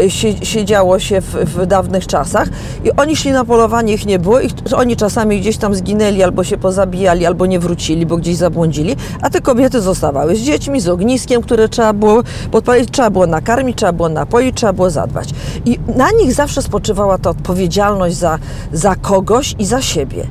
y, 0.04 0.10
sie, 0.10 0.46
siedziało 0.46 0.98
się 0.98 1.20
w, 1.20 1.26
w 1.34 1.66
dawnych 1.66 2.06
czasach 2.06 2.48
i 2.84 2.90
oni 2.92 3.16
szli 3.16 3.32
na 3.32 3.44
polowanie, 3.44 3.92
ich 3.94 4.06
nie 4.06 4.18
było, 4.18 4.40
ich, 4.40 4.52
oni 4.76 4.96
czasami 4.96 5.40
gdzieś 5.40 5.56
tam 5.56 5.74
zginęli, 5.74 6.22
albo 6.22 6.44
się 6.44 6.58
pozabijali, 6.58 7.26
albo 7.26 7.46
nie 7.46 7.58
wrócili, 7.58 8.06
bo 8.06 8.16
gdzieś 8.16 8.33
zabłądzili, 8.36 8.97
a 9.23 9.30
te 9.30 9.40
kobiety 9.40 9.80
zostawały 9.80 10.36
z 10.36 10.40
dziećmi, 10.40 10.80
z 10.80 10.88
ogniskiem, 10.88 11.42
które 11.42 11.68
trzeba 11.68 11.92
było 11.92 12.23
podpalić, 12.50 12.90
trzeba 12.90 13.10
było 13.10 13.26
nakarmić, 13.26 13.76
trzeba 13.78 13.92
było 13.92 14.08
napoić, 14.08 14.56
trzeba 14.56 14.73
było 14.73 14.90
zadbać. 14.90 15.28
I 15.64 15.78
na 15.97 16.10
nich 16.10 16.34
zawsze 16.34 16.62
spoczywała 16.62 17.18
ta 17.18 17.30
odpowiedzialność 17.30 18.16
za, 18.16 18.38
za 18.73 18.94
kogoś 18.94 19.54
i 19.58 19.64
za 19.64 19.82
siebie. 19.82 20.26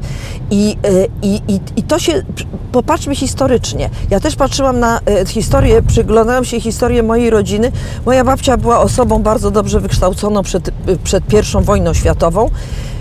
I, 0.52 0.78
y, 0.86 1.08
i, 1.22 1.42
i, 1.48 1.60
I 1.76 1.84
to 1.84 2.00
się, 2.00 2.24
popatrzmy 2.72 3.16
historycznie. 3.16 3.90
Ja 4.10 4.20
też 4.20 4.36
patrzyłam 4.36 4.80
na 4.80 5.00
e, 5.00 5.26
historię, 5.26 5.82
przyglądałam 5.82 6.46
się 6.46 6.62
historię 6.62 7.04
mojej 7.04 7.30
rodziny. 7.30 7.72
Moja 8.06 8.24
babcia 8.24 8.58
była 8.58 8.80
osobą 8.80 9.20
bardzo 9.20 9.52
dobrze 9.52 9.80
wykształconą 9.80 10.44
przed, 10.44 10.72
przed 11.04 11.28
pierwszą 11.28 11.64
wojną 11.64 11.94
światową. 11.94 12.50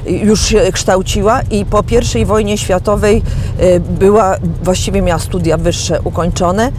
Już 0.06 0.46
się 0.46 0.72
kształciła 0.72 1.40
i 1.50 1.64
po 1.64 1.82
pierwszej 1.82 2.26
wojnie 2.26 2.58
światowej 2.58 3.22
e, 3.58 3.80
była, 3.80 4.36
właściwie 4.62 5.02
miała 5.02 5.18
studia 5.18 5.56
wyższe 5.56 6.00
ukończone, 6.04 6.72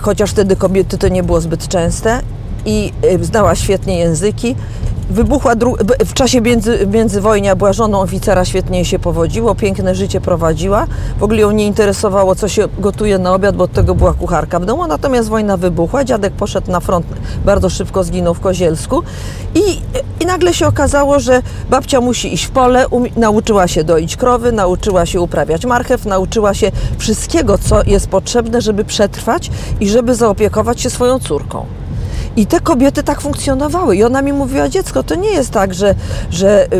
chociaż 0.00 0.30
wtedy 0.30 0.56
kobiety 0.56 0.98
to 0.98 1.08
nie 1.08 1.22
było 1.22 1.40
zbyt 1.40 1.68
częste 1.68 2.20
i 2.66 2.92
e, 3.02 3.24
znała 3.24 3.54
świetnie 3.54 3.98
języki. 3.98 4.56
Wybuchła 5.10 5.52
w 6.06 6.12
czasie 6.14 6.40
między, 6.40 6.86
międzywojnia, 6.86 7.56
była 7.56 7.72
żoną 7.72 8.00
oficera, 8.00 8.44
świetnie 8.44 8.84
się 8.84 8.98
powodziło, 8.98 9.54
piękne 9.54 9.94
życie 9.94 10.20
prowadziła. 10.20 10.86
W 11.18 11.22
ogóle 11.22 11.40
ją 11.40 11.50
nie 11.50 11.66
interesowało, 11.66 12.34
co 12.34 12.48
się 12.48 12.68
gotuje 12.78 13.18
na 13.18 13.34
obiad, 13.34 13.56
bo 13.56 13.64
od 13.64 13.72
tego 13.72 13.94
była 13.94 14.14
kucharka 14.14 14.60
w 14.60 14.64
domu. 14.64 14.86
Natomiast 14.86 15.28
wojna 15.28 15.56
wybuchła, 15.56 16.04
dziadek 16.04 16.32
poszedł 16.32 16.70
na 16.70 16.80
front, 16.80 17.06
bardzo 17.44 17.70
szybko 17.70 18.04
zginął 18.04 18.34
w 18.34 18.40
Kozielsku 18.40 19.02
i, 19.54 19.60
i 20.22 20.26
nagle 20.26 20.54
się 20.54 20.66
okazało, 20.66 21.20
że 21.20 21.42
babcia 21.70 22.00
musi 22.00 22.34
iść 22.34 22.44
w 22.44 22.50
pole, 22.50 22.88
umie- 22.88 23.10
nauczyła 23.16 23.68
się 23.68 23.84
doić 23.84 24.16
krowy, 24.16 24.52
nauczyła 24.52 25.06
się 25.06 25.20
uprawiać 25.20 25.66
marchew, 25.66 26.06
nauczyła 26.06 26.54
się 26.54 26.72
wszystkiego, 26.98 27.58
co 27.58 27.82
jest 27.82 28.08
potrzebne, 28.08 28.60
żeby 28.60 28.84
przetrwać 28.84 29.50
i 29.80 29.88
żeby 29.88 30.14
zaopiekować 30.14 30.80
się 30.80 30.90
swoją 30.90 31.18
córką. 31.18 31.66
I 32.36 32.46
te 32.46 32.60
kobiety 32.60 33.02
tak 33.02 33.20
funkcjonowały. 33.20 33.96
I 33.96 34.04
ona 34.04 34.22
mi 34.22 34.32
mówiła, 34.32 34.68
dziecko, 34.68 35.02
to 35.02 35.14
nie 35.14 35.30
jest 35.30 35.50
tak, 35.50 35.74
że, 35.74 35.94
że, 36.30 36.66
y, 36.72 36.76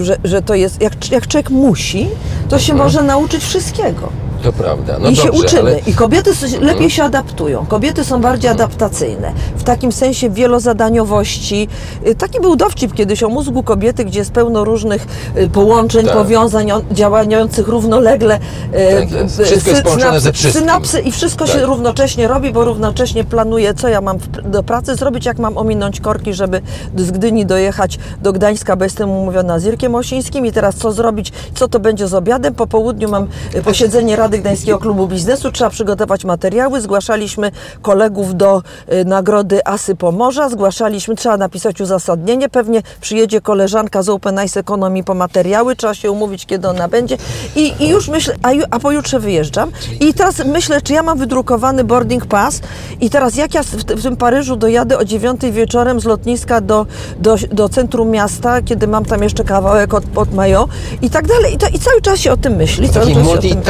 y, 0.00 0.04
że, 0.04 0.16
że 0.24 0.42
to 0.42 0.54
jest, 0.54 0.82
jak, 0.82 1.10
jak 1.10 1.28
człowiek 1.28 1.50
musi, 1.50 2.08
to 2.48 2.58
się 2.58 2.74
może 2.74 3.02
nauczyć 3.02 3.44
wszystkiego. 3.44 4.08
To 4.42 4.52
prawda. 4.52 4.92
No 4.98 5.10
I 5.10 5.14
dobrze, 5.14 5.22
się 5.22 5.32
uczymy. 5.32 5.60
ale 5.60 5.78
I 5.78 5.94
kobiety 5.94 6.30
s- 6.30 6.60
lepiej 6.60 6.90
się 6.90 7.02
adaptują. 7.04 7.66
Kobiety 7.66 8.04
są 8.04 8.20
bardziej 8.20 8.50
adaptacyjne. 8.50 9.32
W 9.56 9.62
takim 9.62 9.92
sensie 9.92 10.30
wielozadaniowości. 10.30 11.68
Y, 12.06 12.14
Taki 12.14 12.40
był 12.40 12.56
dowcip 12.56 12.94
kiedyś 12.94 13.22
o 13.22 13.28
mózgu 13.28 13.62
kobiety, 13.62 14.04
gdzie 14.04 14.18
jest 14.18 14.30
pełno 14.32 14.64
różnych 14.64 15.06
y, 15.36 15.48
połączeń, 15.48 16.06
Tak. 16.06 16.14
powiązań 16.16 16.70
działających 16.92 17.68
równolegle. 17.68 18.36
y, 18.36 19.00
Tak 19.00 19.10
jest. 19.12 19.42
Wszystko 19.42 19.70
jest 19.70 19.82
połączone 19.82 20.10
synapsy- 20.18 20.20
ze 20.20 20.32
wszystkim. 20.32 20.60
Synapsy 20.62 21.00
i 21.00 21.12
wszystko 21.12 21.44
Tak. 21.44 21.54
się 21.54 21.66
równocześnie 21.66 22.28
robi, 22.28 22.52
bo 22.52 22.64
równocześnie 22.64 23.24
planuję, 23.24 23.74
co 23.74 23.88
ja 23.88 24.00
mam 24.00 24.18
do 24.44 24.62
pracy 24.62 24.96
zrobić, 24.96 25.26
jak 25.26 25.38
mam 25.38 25.58
ominąć 25.58 26.00
korki, 26.00 26.34
żeby 26.34 26.60
z 26.96 27.10
Gdyni 27.10 27.46
dojechać 27.46 27.98
do 28.22 28.32
Gdańska, 28.32 28.76
bo 28.76 28.84
jestem 28.84 29.10
umówiona 29.10 29.58
z 29.58 29.64
Irkiem 29.64 29.94
Osińskim 29.94 30.46
i 30.46 30.52
teraz 30.52 30.74
co 30.76 30.92
zrobić, 30.92 31.32
co 31.54 31.68
to 31.68 31.80
będzie 31.80 32.08
z 32.08 32.14
obiadem. 32.14 32.54
Po 32.54 32.66
południu 32.66 33.08
mam 33.10 33.26
posiedzenie 33.64 34.16
Rady 34.16 34.31
Gdańskiego 34.38 34.78
Klubu 34.78 35.06
Biznesu, 35.08 35.52
trzeba 35.52 35.70
przygotować 35.70 36.24
materiały. 36.24 36.80
Zgłaszaliśmy 36.80 37.50
kolegów 37.82 38.36
do 38.36 38.62
y, 38.92 39.04
Nagrody 39.04 39.66
Asy 39.66 39.94
Pomorza, 39.96 40.48
zgłaszaliśmy, 40.48 41.16
trzeba 41.16 41.36
napisać 41.36 41.80
uzasadnienie, 41.80 42.48
pewnie 42.48 42.82
przyjedzie 43.00 43.40
koleżanka 43.40 44.02
z 44.02 44.08
Open 44.08 44.40
Ice 44.46 44.60
Economy 44.60 45.04
po 45.04 45.14
materiały, 45.14 45.76
trzeba 45.76 45.94
się 45.94 46.10
umówić, 46.10 46.46
kiedy 46.46 46.68
ona 46.68 46.88
będzie. 46.88 47.16
I, 47.56 47.74
i 47.80 47.88
już 47.88 48.08
myślę, 48.08 48.34
a, 48.42 48.48
a 48.70 48.78
pojutrze 48.78 49.20
wyjeżdżam. 49.20 49.70
I 50.00 50.14
teraz 50.14 50.44
myślę, 50.44 50.82
czy 50.82 50.92
ja 50.92 51.02
mam 51.02 51.18
wydrukowany 51.18 51.84
boarding 51.84 52.26
pass? 52.26 52.60
I 53.00 53.10
teraz 53.10 53.36
jak 53.36 53.54
ja 53.54 53.62
w, 53.62 53.66
w 53.66 54.02
tym 54.02 54.16
Paryżu 54.16 54.56
dojadę 54.56 54.98
o 54.98 55.04
9 55.04 55.40
wieczorem 55.50 56.00
z 56.00 56.04
lotniska 56.04 56.60
do, 56.60 56.86
do, 57.18 57.36
do 57.52 57.68
centrum 57.68 58.10
miasta, 58.10 58.62
kiedy 58.62 58.88
mam 58.88 59.04
tam 59.04 59.22
jeszcze 59.22 59.44
kawałek 59.44 59.94
od, 59.94 60.04
od 60.16 60.34
Mayo 60.34 60.68
i 61.02 61.10
tak 61.10 61.26
dalej. 61.26 61.54
I, 61.54 61.58
to, 61.58 61.66
I 61.66 61.78
cały 61.78 62.00
czas 62.02 62.18
się 62.18 62.32
o 62.32 62.36
tym 62.36 62.56
myśli. 62.56 62.88
taki 63.00 63.12
o 63.12 63.24
tym- 63.50 63.62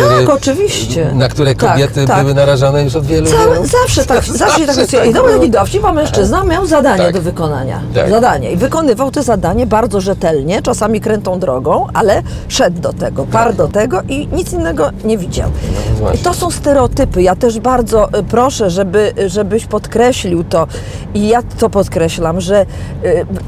multitasking, 0.00 0.28
Tak, 0.28 0.36
oczywiście. 0.36 1.10
na 1.14 1.28
które 1.28 1.54
Tak, 1.54 1.70
kobiety 1.72 2.06
tak. 2.06 2.20
były 2.20 2.34
narażone 2.34 2.84
już 2.84 2.96
od 2.96 3.06
wielu 3.06 3.26
Całe, 3.26 3.54
wielu 3.54 3.66
zawsze 3.66 4.04
tak, 4.04 4.24
zawsze 4.24 4.66
tak 4.66 4.76
jest. 4.76 4.92
I 5.10 5.14
to 5.14 5.22
był 5.24 5.38
taki 5.38 5.50
dowcip, 5.50 5.82
bo 5.82 5.92
mężczyzna 5.92 6.44
miał 6.44 6.66
zadanie 6.66 7.02
Tak. 7.04 7.14
do 7.14 7.22
wykonania. 7.22 7.80
Tak. 7.94 8.10
Zadanie. 8.10 8.52
I 8.52 8.56
wykonywał 8.56 9.10
to 9.10 9.22
zadanie 9.22 9.66
bardzo 9.66 10.00
rzetelnie, 10.00 10.62
czasami 10.62 11.00
krętą 11.00 11.38
drogą, 11.38 11.86
ale 11.94 12.22
szedł 12.48 12.80
do 12.80 12.92
tego, 12.92 13.26
par 13.26 13.54
do 13.54 13.68
tego 13.68 14.02
i 14.08 14.28
nic 14.32 14.52
innego 14.52 14.90
nie 15.04 15.18
widział. 15.18 15.50
I 15.50 16.00
właśnie. 16.00 16.24
to 16.24 16.34
są 16.34 16.50
stereotypy. 16.50 17.22
Ja 17.22 17.36
też 17.36 17.60
bardzo 17.60 18.08
y, 18.18 18.22
proszę, 18.22 18.70
żeby, 18.70 19.12
żebyś 19.26 19.66
podkreślił 19.66 20.44
to 20.44 20.66
i 21.14 21.28
ja 21.28 21.42
to 21.58 21.70
podkreślam, 21.70 22.40
że, 22.40 22.66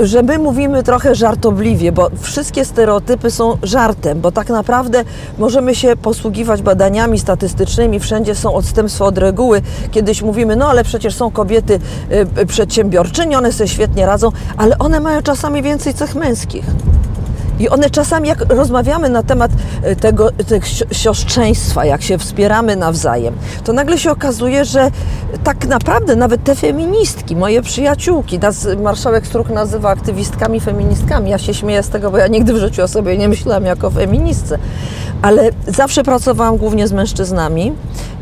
y, 0.01 0.07
że 0.07 0.23
my 0.23 0.39
mówimy 0.39 0.83
trochę 0.83 1.15
żartobliwie, 1.15 1.93
bo 1.93 2.11
wszystkie 2.21 2.65
stereotypy 2.65 3.31
są 3.31 3.57
żartem, 3.63 4.21
bo 4.21 4.33
tak 4.33 4.49
naprawdę 4.49 5.05
możemy 5.39 5.75
się 5.75 5.97
posługiwać 5.97 6.40
badaniami 6.45 7.19
statystycznymi, 7.19 8.01
wszędzie 8.01 8.35
są 8.35 8.55
odstępstwa 8.55 9.05
od 9.05 9.19
reguły. 9.19 9.63
Kiedyś 9.91 10.23
mówimy, 10.23 10.57
no 10.57 10.69
ale 10.69 10.85
przecież 10.85 11.15
są 11.15 11.31
kobiety 11.31 11.79
y, 12.39 12.47
przedsiębiorczynie, 12.47 13.39
one 13.39 13.53
sobie 13.53 13.69
świetnie 13.69 14.07
radzą, 14.07 14.29
ale 14.57 14.79
one 14.79 15.01
mają 15.01 15.23
czasami 15.23 15.63
więcej 15.63 15.95
cech 15.95 16.15
męskich. 16.15 16.65
I 17.61 17.69
one 17.69 17.91
czasami, 17.91 18.29
jak 18.29 18.53
rozmawiamy 18.53 19.09
na 19.09 19.23
temat 19.23 19.51
e, 19.83 19.97
tego, 19.97 20.31
tego 20.33 20.67
si- 20.67 20.85
siostrzeństwa, 20.93 21.85
jak 21.85 22.03
się 22.03 22.19
wspieramy 22.19 22.77
nawzajem, 22.77 23.35
to 23.65 23.73
nagle 23.73 23.99
się 23.99 24.11
okazuje, 24.11 24.65
że 24.65 24.91
tak 25.45 25.67
naprawdę 25.67 26.17
nawet 26.17 26.45
te 26.45 26.55
feministki, 26.55 27.37
moje 27.37 27.63
przyjaciółki, 27.63 28.39
nas 28.39 28.67
marszałek 28.83 29.27
Struk 29.27 29.49
nazywa 29.49 29.91
aktywistkami, 29.91 30.61
feministkami. 30.61 31.31
Ja 31.31 31.39
się 31.39 31.55
śmieję 31.55 31.83
z 31.83 31.89
tego, 31.89 32.11
bo 32.11 32.19
ja 32.19 32.27
nigdy 32.27 32.53
w 32.53 32.57
życiu 32.57 32.83
o 32.83 32.89
sobie 32.89 33.19
nie 33.19 33.29
myślałam 33.29 33.65
jako 33.65 33.91
feministce. 33.91 34.59
Ale 35.23 35.51
zawsze 35.67 36.03
pracowałam 36.03 36.57
głównie 36.57 36.89
z 36.89 36.93
mężczyznami 36.93 37.73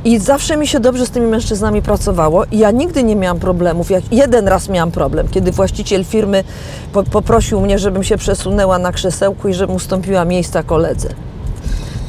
i 0.05 0.19
zawsze 0.19 0.57
mi 0.57 0.67
się 0.67 0.81
dobrze 0.81 1.07
z 1.07 1.11
tymi 1.11 1.27
mężczyznami 1.27 1.83
pracowało 1.83 2.45
i 2.45 2.59
ja 2.59 2.71
nigdy 2.71 3.05
nie 3.05 3.17
miałam 3.17 3.39
problemów. 3.39 3.91
Jak 3.91 4.13
jeden 4.13 4.49
raz 4.49 4.69
miałam 4.69 4.91
problem, 4.91 5.29
kiedy 5.29 5.53
właściciel 5.53 6.05
firmy 6.05 6.45
po, 6.93 7.03
poprosił 7.03 7.61
mnie, 7.61 7.79
żebym 7.79 8.05
się 8.05 8.17
przesunęła 8.17 8.79
na 8.79 8.93
krzesełku 8.93 9.49
i 9.49 9.55
żebym 9.55 9.77
ustąpiła 9.77 10.25
miejsca 10.25 10.63
koledze. 10.63 11.09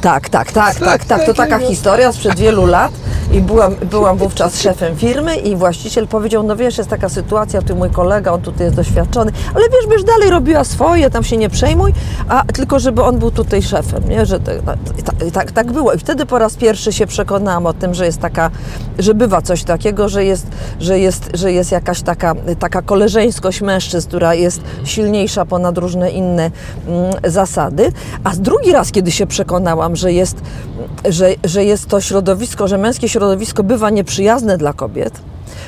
Tak, 0.00 0.28
tak, 0.28 0.52
tak, 0.52 0.74
tak, 0.80 1.04
tak. 1.04 1.26
To 1.26 1.34
taka 1.34 1.58
historia 1.58 2.12
sprzed 2.12 2.38
wielu 2.38 2.66
lat 2.66 2.92
i 3.32 3.40
byłam, 3.40 3.74
byłam 3.90 4.16
wówczas 4.16 4.60
szefem 4.60 4.96
firmy 4.96 5.36
i 5.36 5.56
właściciel 5.56 6.08
powiedział, 6.08 6.42
no 6.42 6.56
wiesz, 6.56 6.78
jest 6.78 6.90
taka 6.90 7.08
sytuacja, 7.08 7.62
ty 7.62 7.74
mój 7.74 7.90
kolega, 7.90 8.32
on 8.32 8.40
tutaj 8.42 8.64
jest 8.64 8.76
doświadczony, 8.76 9.32
ale 9.54 9.64
wiesz, 9.68 9.86
wiesz, 9.90 10.04
dalej 10.04 10.30
robiła 10.30 10.64
swoje, 10.64 11.10
tam 11.10 11.24
się 11.24 11.36
nie 11.36 11.50
przejmuj, 11.50 11.92
a 12.28 12.44
tylko 12.44 12.78
żeby 12.78 13.02
on 13.02 13.18
był 13.18 13.30
tutaj 13.30 13.62
szefem, 13.62 14.08
nie, 14.08 14.26
że 14.26 14.40
tak, 14.40 14.78
tak, 15.32 15.52
tak 15.52 15.72
było. 15.72 15.92
I 15.92 15.98
wtedy 15.98 16.26
po 16.26 16.38
raz 16.38 16.56
pierwszy 16.56 16.92
się 16.92 17.06
przekonałam 17.06 17.66
o 17.66 17.72
tym, 17.72 17.94
że 17.94 18.06
jest 18.06 18.18
taka, 18.18 18.50
że 18.98 19.14
bywa 19.14 19.42
coś 19.42 19.64
takiego, 19.64 20.08
że 20.08 20.24
jest, 20.24 20.46
że 20.80 20.98
jest, 20.98 21.30
że 21.34 21.52
jest 21.52 21.72
jakaś 21.72 22.02
taka, 22.02 22.34
taka 22.58 22.82
koleżeńskość 22.82 23.60
mężczyzn, 23.60 24.08
która 24.08 24.34
jest 24.34 24.60
silniejsza 24.84 25.44
ponad 25.44 25.78
różne 25.78 26.10
inne 26.10 26.50
mm, 26.86 27.12
zasady. 27.24 27.92
A 28.24 28.30
drugi 28.30 28.72
raz, 28.72 28.92
kiedy 28.92 29.10
się 29.10 29.26
przekonałam, 29.26 29.96
że 29.96 30.12
jest, 30.12 30.36
że, 31.08 31.30
że 31.44 31.64
jest 31.64 31.86
to 31.86 32.00
środowisko, 32.00 32.68
że 32.68 32.78
męskie 32.78 33.08
środowisko 33.08 33.19
bywa 33.64 33.90
nieprzyjazne 33.90 34.58
dla 34.58 34.72
kobiet, 34.72 35.20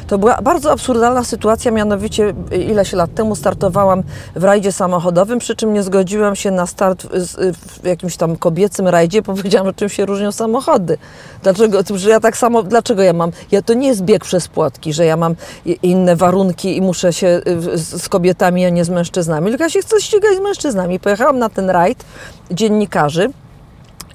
to 0.07 0.19
była 0.19 0.43
bardzo 0.43 0.73
absurdalna 0.73 1.25
sytuacja, 1.25 1.71
mianowicie 1.71 2.35
ileś 2.69 2.93
lat 2.93 3.15
temu 3.15 3.37
startowałam 3.37 4.03
w 4.37 4.45
rajdzie 4.45 4.73
samochodowym, 4.73 5.39
przy 5.39 5.57
czym 5.57 5.73
nie 5.73 5.83
zgodziłam 5.83 6.37
się 6.37 6.51
na 6.51 6.67
start 6.67 7.03
w, 7.03 7.53
w 7.83 7.87
jakimś 7.87 8.17
tam 8.17 8.37
kobiecym 8.37 8.89
rajdzie, 8.89 9.23
powiedziałam, 9.33 9.75
czym 9.75 9.89
się 9.89 10.07
różnią 10.07 10.33
samochody. 10.33 10.99
Dlaczego, 11.43 11.79
że 11.95 12.11
ja 12.11 12.21
tak 12.21 12.37
samo, 12.37 12.63
dlaczego 12.63 13.03
ja 13.03 13.13
mam, 13.13 13.31
ja 13.51 13.63
to 13.63 13.75
nie 13.75 13.89
jest 13.89 14.03
bieg 14.03 14.25
przez 14.25 14.49
płotki, 14.49 14.93
że 14.93 15.05
ja 15.05 15.17
mam 15.17 15.35
inne 15.83 16.17
warunki 16.17 16.77
i 16.77 16.81
muszę 16.81 17.13
się 17.13 17.41
y, 17.47 17.79
z 17.79 18.09
kobietami, 18.09 18.65
a 18.65 18.69
nie 18.69 18.85
z 18.85 18.89
mężczyznami, 18.89 19.49
tylko 19.49 19.65
ja 19.65 19.71
się 19.71 19.81
chcę 19.81 20.01
ścigać 20.01 20.37
z 20.37 20.41
mężczyznami. 20.41 21.01
Pojechałam 21.01 21.39
na 21.39 21.49
ten 21.49 21.71
rajd 21.71 22.05
dziennikarzy, 22.51 23.31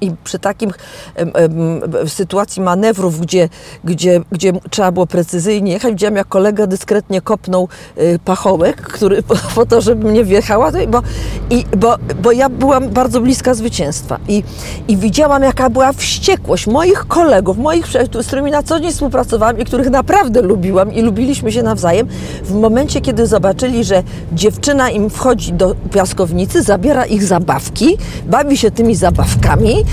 i 0.01 0.11
przy 0.23 0.39
takim 0.39 0.71
w 2.05 2.09
sytuacji 2.09 2.61
manewrów, 2.61 3.21
gdzie, 3.21 3.49
gdzie, 3.83 4.21
gdzie 4.31 4.53
trzeba 4.69 4.91
było 4.91 5.07
precyzyjnie 5.07 5.71
jechać, 5.71 5.91
widziałam 5.91 6.15
jak 6.15 6.27
kolega 6.27 6.67
dyskretnie 6.67 7.21
kopnął 7.21 7.67
y, 7.97 8.19
pachołek, 8.25 8.81
który 8.81 9.23
po, 9.27 9.35
po 9.55 9.65
to, 9.65 9.81
żeby 9.81 10.11
mnie 10.11 10.23
wjechała, 10.23 10.71
bo, 10.87 11.01
i, 11.49 11.65
bo, 11.77 11.95
bo 12.21 12.31
ja 12.31 12.49
byłam 12.49 12.89
bardzo 12.89 13.21
bliska 13.21 13.53
zwycięstwa. 13.53 14.19
I, 14.27 14.43
i 14.87 14.97
widziałam 14.97 15.43
jaka 15.43 15.69
była 15.69 15.93
wściekłość 15.93 16.67
moich 16.67 17.07
kolegów, 17.07 17.57
moich 17.57 17.85
przyjaciół, 17.85 18.23
z 18.23 18.27
którymi 18.27 18.51
na 18.51 18.63
co 18.63 18.79
dzień 18.79 18.91
współpracowałam 18.91 19.59
i 19.59 19.65
których 19.65 19.89
naprawdę 19.89 20.41
lubiłam 20.41 20.93
i 20.93 21.01
lubiliśmy 21.01 21.51
się 21.51 21.63
nawzajem, 21.63 22.07
w 22.43 22.53
momencie, 22.53 23.01
kiedy 23.01 23.27
zobaczyli, 23.27 23.83
że 23.83 24.03
dziewczyna 24.31 24.89
im 24.89 25.09
wchodzi 25.09 25.53
do 25.53 25.75
piaskownicy, 25.93 26.63
zabiera 26.63 27.05
ich 27.05 27.23
zabawki, 27.23 27.97
bawi 28.25 28.57
się 28.57 28.71
tymi 28.71 28.95
zabawkami 28.95 29.85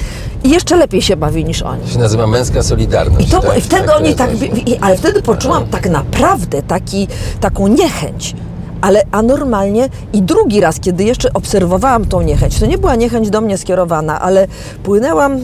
i 0.44 0.50
jeszcze 0.50 0.76
lepiej 0.76 1.02
się 1.02 1.16
bawi 1.16 1.44
niż 1.44 1.62
oni. 1.62 1.82
To 1.82 1.88
się 1.90 1.98
nazywa 1.98 2.26
męska 2.26 2.62
solidarność. 2.62 3.28
I, 3.28 3.30
to, 3.30 3.40
tak? 3.40 3.58
i 3.58 3.60
wtedy 3.60 3.86
Tak, 3.86 3.96
oni 3.96 4.14
tak, 4.14 4.30
tak, 4.30 4.38
tak. 4.38 4.78
ale 4.80 4.96
wtedy 4.96 5.22
poczułam 5.22 5.66
tak 5.66 5.88
naprawdę 5.90 6.62
taki, 6.62 7.08
taką 7.40 7.66
niechęć. 7.68 8.34
Ale 8.84 9.02
anormalnie 9.10 9.88
i 10.12 10.22
drugi 10.22 10.60
raz, 10.60 10.80
kiedy 10.80 11.04
jeszcze 11.04 11.32
obserwowałam 11.32 12.04
tą 12.04 12.22
niechęć, 12.22 12.60
to 12.60 12.66
nie 12.66 12.78
była 12.78 12.94
niechęć 12.94 13.30
do 13.30 13.40
mnie 13.40 13.58
skierowana, 13.58 14.20
ale 14.20 14.46
płynęłam, 14.82 15.36
y, 15.36 15.40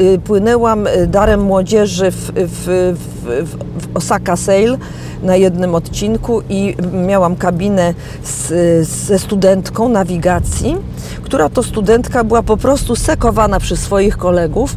y, 0.00 0.18
płynęłam 0.24 0.86
y, 0.86 1.06
darem 1.06 1.40
młodzieży 1.40 2.10
w, 2.10 2.32
w, 2.36 2.94
w, 2.96 3.56
w 3.82 3.96
Osaka 3.96 4.36
Sail 4.36 4.78
na 5.22 5.36
jednym 5.36 5.74
odcinku 5.74 6.42
i 6.48 6.76
miałam 6.92 7.36
kabinę 7.36 7.94
z, 8.24 8.88
ze 8.88 9.18
studentką 9.18 9.88
nawigacji, 9.88 10.76
która 11.22 11.48
to 11.48 11.62
studentka 11.62 12.24
była 12.24 12.42
po 12.42 12.56
prostu 12.56 12.96
sekowana 12.96 13.60
przez 13.60 13.80
swoich 13.80 14.16
kolegów, 14.16 14.76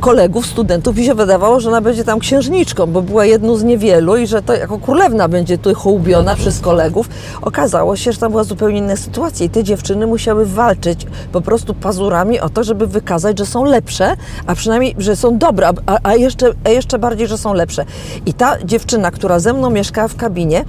kolegów, 0.00 0.46
studentów 0.46 0.98
i 0.98 1.04
się 1.04 1.14
wydawało, 1.14 1.60
że 1.60 1.68
ona 1.68 1.80
będzie 1.80 2.04
tam 2.04 2.18
księżniczką, 2.18 2.86
bo 2.86 3.02
była 3.02 3.24
jedną 3.24 3.56
z 3.56 3.64
niewielu 3.64 4.16
i 4.16 4.26
że 4.26 4.42
to 4.42 4.54
jako 4.54 4.78
królewna 4.78 5.28
będzie 5.28 5.58
tu 5.58 5.74
hołubiona 5.74 6.34
przez 6.34 6.60
kolegów. 6.60 7.03
Okazało 7.42 7.96
się, 7.96 8.12
że 8.12 8.18
tam 8.18 8.30
była 8.30 8.44
zupełnie 8.44 8.78
inna 8.78 8.96
sytuacja 8.96 9.46
i 9.46 9.50
te 9.50 9.64
dziewczyny 9.64 10.06
musiały 10.06 10.46
walczyć 10.46 11.06
po 11.32 11.40
prostu 11.40 11.74
pazurami 11.74 12.40
o 12.40 12.48
to, 12.48 12.64
żeby 12.64 12.86
wykazać, 12.86 13.38
że 13.38 13.46
są 13.46 13.64
lepsze, 13.64 14.16
a 14.46 14.54
przynajmniej, 14.54 14.94
że 14.98 15.16
są 15.16 15.38
dobre, 15.38 15.68
a, 15.86 15.98
a, 16.02 16.14
jeszcze, 16.14 16.52
a 16.64 16.68
jeszcze 16.68 16.98
bardziej, 16.98 17.28
że 17.28 17.38
są 17.38 17.54
lepsze. 17.54 17.84
I 18.26 18.34
ta 18.34 18.64
dziewczyna, 18.64 19.10
która 19.10 19.38
ze 19.38 19.52
mną 19.52 19.70
mieszkała 19.70 20.08
w 20.08 20.16
kabinie, 20.16 20.64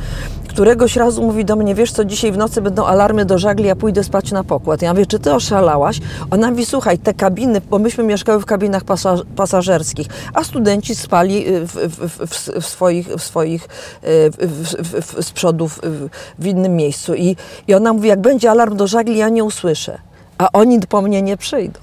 któregoś 0.55 0.95
razu 0.95 1.23
mówi 1.23 1.45
do 1.45 1.55
mnie, 1.55 1.75
wiesz 1.75 1.91
co, 1.91 2.05
dzisiaj 2.05 2.31
w 2.31 2.37
nocy 2.37 2.61
będą 2.61 2.85
alarmy 2.85 3.25
do 3.25 3.37
żagli, 3.37 3.65
ja 3.65 3.75
pójdę 3.75 4.03
spać 4.03 4.31
na 4.31 4.43
pokład. 4.43 4.81
Ja 4.81 4.93
mówię, 4.93 5.05
czy 5.05 5.19
ty 5.19 5.33
oszalałaś? 5.33 5.99
Ona 6.31 6.51
mówi, 6.51 6.65
słuchaj, 6.65 6.97
te 6.97 7.13
kabiny, 7.13 7.61
bo 7.69 7.79
myśmy 7.79 8.03
mieszkały 8.03 8.39
w 8.39 8.45
kabinach 8.45 8.83
pasaż 8.83 9.19
pasażerskich, 9.35 10.07
a 10.33 10.43
studenci 10.43 10.95
spali 10.95 11.47
y, 11.47 11.67
w, 11.67 11.73
w, 11.73 12.27
w, 12.27 12.61
w 12.61 12.65
swoich, 12.65 13.07
w 13.07 13.23
swoich 13.23 13.67
y, 14.03 15.23
z 15.23 15.31
przodu 15.31 15.67
w, 16.39 16.45
innym 16.45 16.75
miejscu. 16.75 17.15
I, 17.15 17.35
I 17.67 17.73
ona 17.73 17.93
mówi, 17.93 18.09
jak 18.09 18.21
będzie 18.21 18.51
alarm 18.51 18.77
do 18.77 18.87
żagli, 18.87 19.17
ja 19.17 19.29
nie 19.29 19.43
usłyszę, 19.43 19.97
a 20.37 20.49
oni 20.53 20.79
po 20.79 21.01
mnie 21.01 21.21
nie 21.21 21.37
przyjdą. 21.37 21.79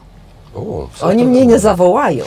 Co 0.96 1.06
Oni 1.06 1.24
mnie 1.24 1.46
nie 1.46 1.58
zawołają. 1.58 2.24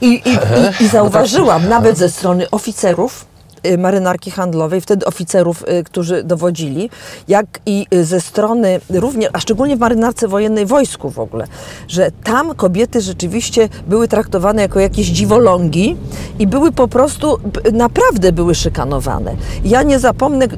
I, 0.00 0.06
i, 0.06 0.30
i, 0.30 0.84
i 0.84 0.88
zauważyłam 0.98 1.68
nawet 1.68 1.98
ze 1.98 2.08
strony 2.08 2.50
oficerów 2.50 3.29
marynarki 3.78 4.30
handlowej, 4.30 4.80
wtedy 4.80 5.06
oficerów, 5.06 5.64
y, 5.68 5.84
którzy 5.84 6.24
dowodzili, 6.24 6.90
jak 7.28 7.46
i 7.66 7.86
y, 7.94 8.04
ze 8.04 8.20
strony 8.20 8.80
również, 8.90 9.30
a 9.32 9.40
szczególnie 9.40 9.76
w 9.76 9.80
marynarce 9.80 10.28
wojennej, 10.28 10.66
wojsku 10.66 11.10
w 11.10 11.18
ogóle, 11.18 11.46
że 11.88 12.10
tam 12.24 12.54
kobiety 12.54 13.00
rzeczywiście 13.00 13.68
były 13.88 14.08
traktowane 14.08 14.62
jako 14.62 14.80
jakieś 14.80 15.06
dziwolągi 15.06 15.96
i 16.38 16.46
były 16.46 16.72
po 16.72 16.88
prostu, 16.88 17.38
naprawdę 17.72 18.32
były 18.32 18.54
szykanowane. 18.54 19.34
Ja 19.64 19.82
nie 19.82 19.98
zapomnę 19.98 20.44
y, 20.44 20.48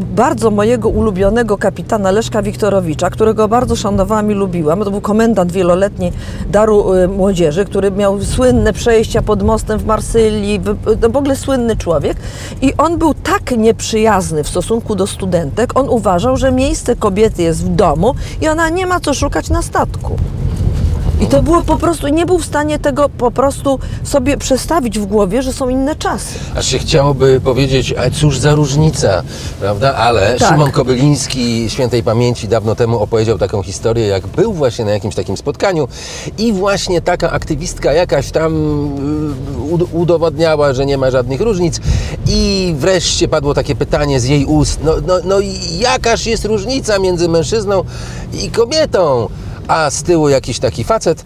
bardzo 0.00 0.50
mojego 0.50 0.88
ulubionego 0.88 1.58
kapitana 1.58 2.10
Leszka 2.10 2.42
Wiktorowicza, 2.42 3.10
którego 3.10 3.48
bardzo 3.48 3.76
szanowałam 3.76 4.30
i 4.30 4.34
lubiłam. 4.34 4.84
To 4.84 4.90
był 4.90 5.00
komendant 5.00 5.52
wieloletni 5.52 6.12
Daru 6.50 6.94
y, 6.94 7.08
Młodzieży, 7.08 7.64
który 7.64 7.90
miał 7.90 8.22
słynne 8.22 8.72
przejścia 8.72 9.22
pod 9.22 9.42
mostem 9.42 9.78
w 9.78 9.86
Marsylii, 9.86 10.60
w 11.10 11.16
ogóle 11.16 11.36
słynny 11.36 11.76
człowiek. 11.76 12.16
I 12.62 12.74
on 12.76 12.98
był 12.98 13.14
tak 13.14 13.50
nieprzyjazny 13.50 14.44
w 14.44 14.48
stosunku 14.48 14.94
do 14.94 15.06
studentek, 15.06 15.78
on 15.78 15.88
uważał, 15.88 16.36
że 16.36 16.52
miejsce 16.52 16.96
kobiety 16.96 17.42
jest 17.42 17.64
w 17.64 17.68
domu 17.68 18.14
i 18.40 18.48
ona 18.48 18.68
nie 18.68 18.86
ma 18.86 19.00
co 19.00 19.14
szukać 19.14 19.50
na 19.50 19.62
statku. 19.62 20.16
I 21.20 21.26
to 21.26 21.42
było 21.42 21.62
po 21.62 21.76
prostu, 21.76 22.08
nie 22.08 22.26
był 22.26 22.38
w 22.38 22.44
stanie 22.44 22.78
tego 22.78 23.08
po 23.08 23.30
prostu 23.30 23.78
sobie 24.04 24.36
przestawić 24.36 24.98
w 24.98 25.06
głowie, 25.06 25.42
że 25.42 25.52
są 25.52 25.68
inne 25.68 25.96
czasy. 25.96 26.34
Aż 26.56 26.66
się 26.66 26.78
chciałoby 26.78 27.40
powiedzieć, 27.44 27.94
a 27.98 28.10
cóż 28.10 28.38
za 28.38 28.54
różnica, 28.54 29.22
prawda? 29.60 29.94
Ale 29.94 30.36
Tak. 30.38 30.48
Szymon 30.48 30.70
Kobyliński, 30.70 31.70
świętej 31.70 32.02
pamięci, 32.02 32.48
dawno 32.48 32.74
temu 32.74 32.98
opowiedział 33.02 33.38
taką 33.38 33.62
historię, 33.62 34.06
jak 34.06 34.26
był 34.26 34.52
właśnie 34.52 34.84
na 34.84 34.90
jakimś 34.90 35.14
takim 35.14 35.36
spotkaniu 35.36 35.88
i 36.38 36.52
właśnie 36.52 37.00
taka 37.00 37.30
aktywistka 37.30 37.92
jakaś 37.92 38.30
tam 38.30 38.54
y, 39.70 39.74
ud- 39.74 39.88
udowodniała, 39.92 40.72
że 40.72 40.86
nie 40.86 40.98
ma 40.98 41.10
żadnych 41.10 41.40
różnic 41.40 41.80
i 42.26 42.74
wreszcie 42.78 43.28
padło 43.28 43.54
takie 43.54 43.74
pytanie 43.76 44.20
z 44.20 44.24
jej 44.24 44.44
ust, 44.44 44.80
no, 44.84 44.92
no, 45.06 45.14
no 45.24 45.40
i 45.40 45.54
jakaż 45.80 46.26
jest 46.26 46.44
różnica 46.44 46.98
między 46.98 47.28
mężczyzną 47.28 47.84
i 48.44 48.50
kobietą? 48.50 49.28
A 49.68 49.90
z 49.90 50.02
tyłu 50.02 50.28
jakiś 50.28 50.58
taki 50.58 50.84
facet 50.84 51.24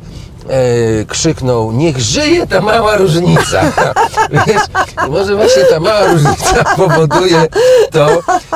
e, 0.48 1.04
krzyknął, 1.04 1.72
niech 1.72 1.98
żyje 1.98 2.46
ta 2.46 2.60
mała 2.60 2.96
różnica. 2.96 3.62
Wiesz, 4.46 4.62
może 5.08 5.36
właśnie 5.36 5.64
ta 5.64 5.80
mała 5.80 6.06
różnica 6.06 6.64
powoduje 6.76 7.46
to, 7.90 8.08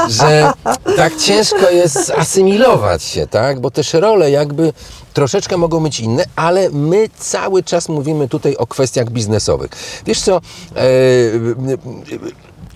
że 0.08 0.52
tak 0.96 1.16
ciężko 1.16 1.70
jest 1.70 2.12
asymilować 2.16 3.02
się, 3.02 3.26
tak? 3.26 3.60
Bo 3.60 3.70
też 3.70 3.94
role 3.94 4.30
jakby 4.30 4.72
troszeczkę 5.14 5.56
mogą 5.56 5.80
być 5.80 6.00
inne, 6.00 6.24
ale 6.36 6.70
my 6.70 7.08
cały 7.18 7.62
czas 7.62 7.88
mówimy 7.88 8.28
tutaj 8.28 8.56
o 8.56 8.66
kwestiach 8.66 9.10
biznesowych. 9.10 9.70
Wiesz 10.06 10.20
co, 10.20 10.36
e, 10.36 10.40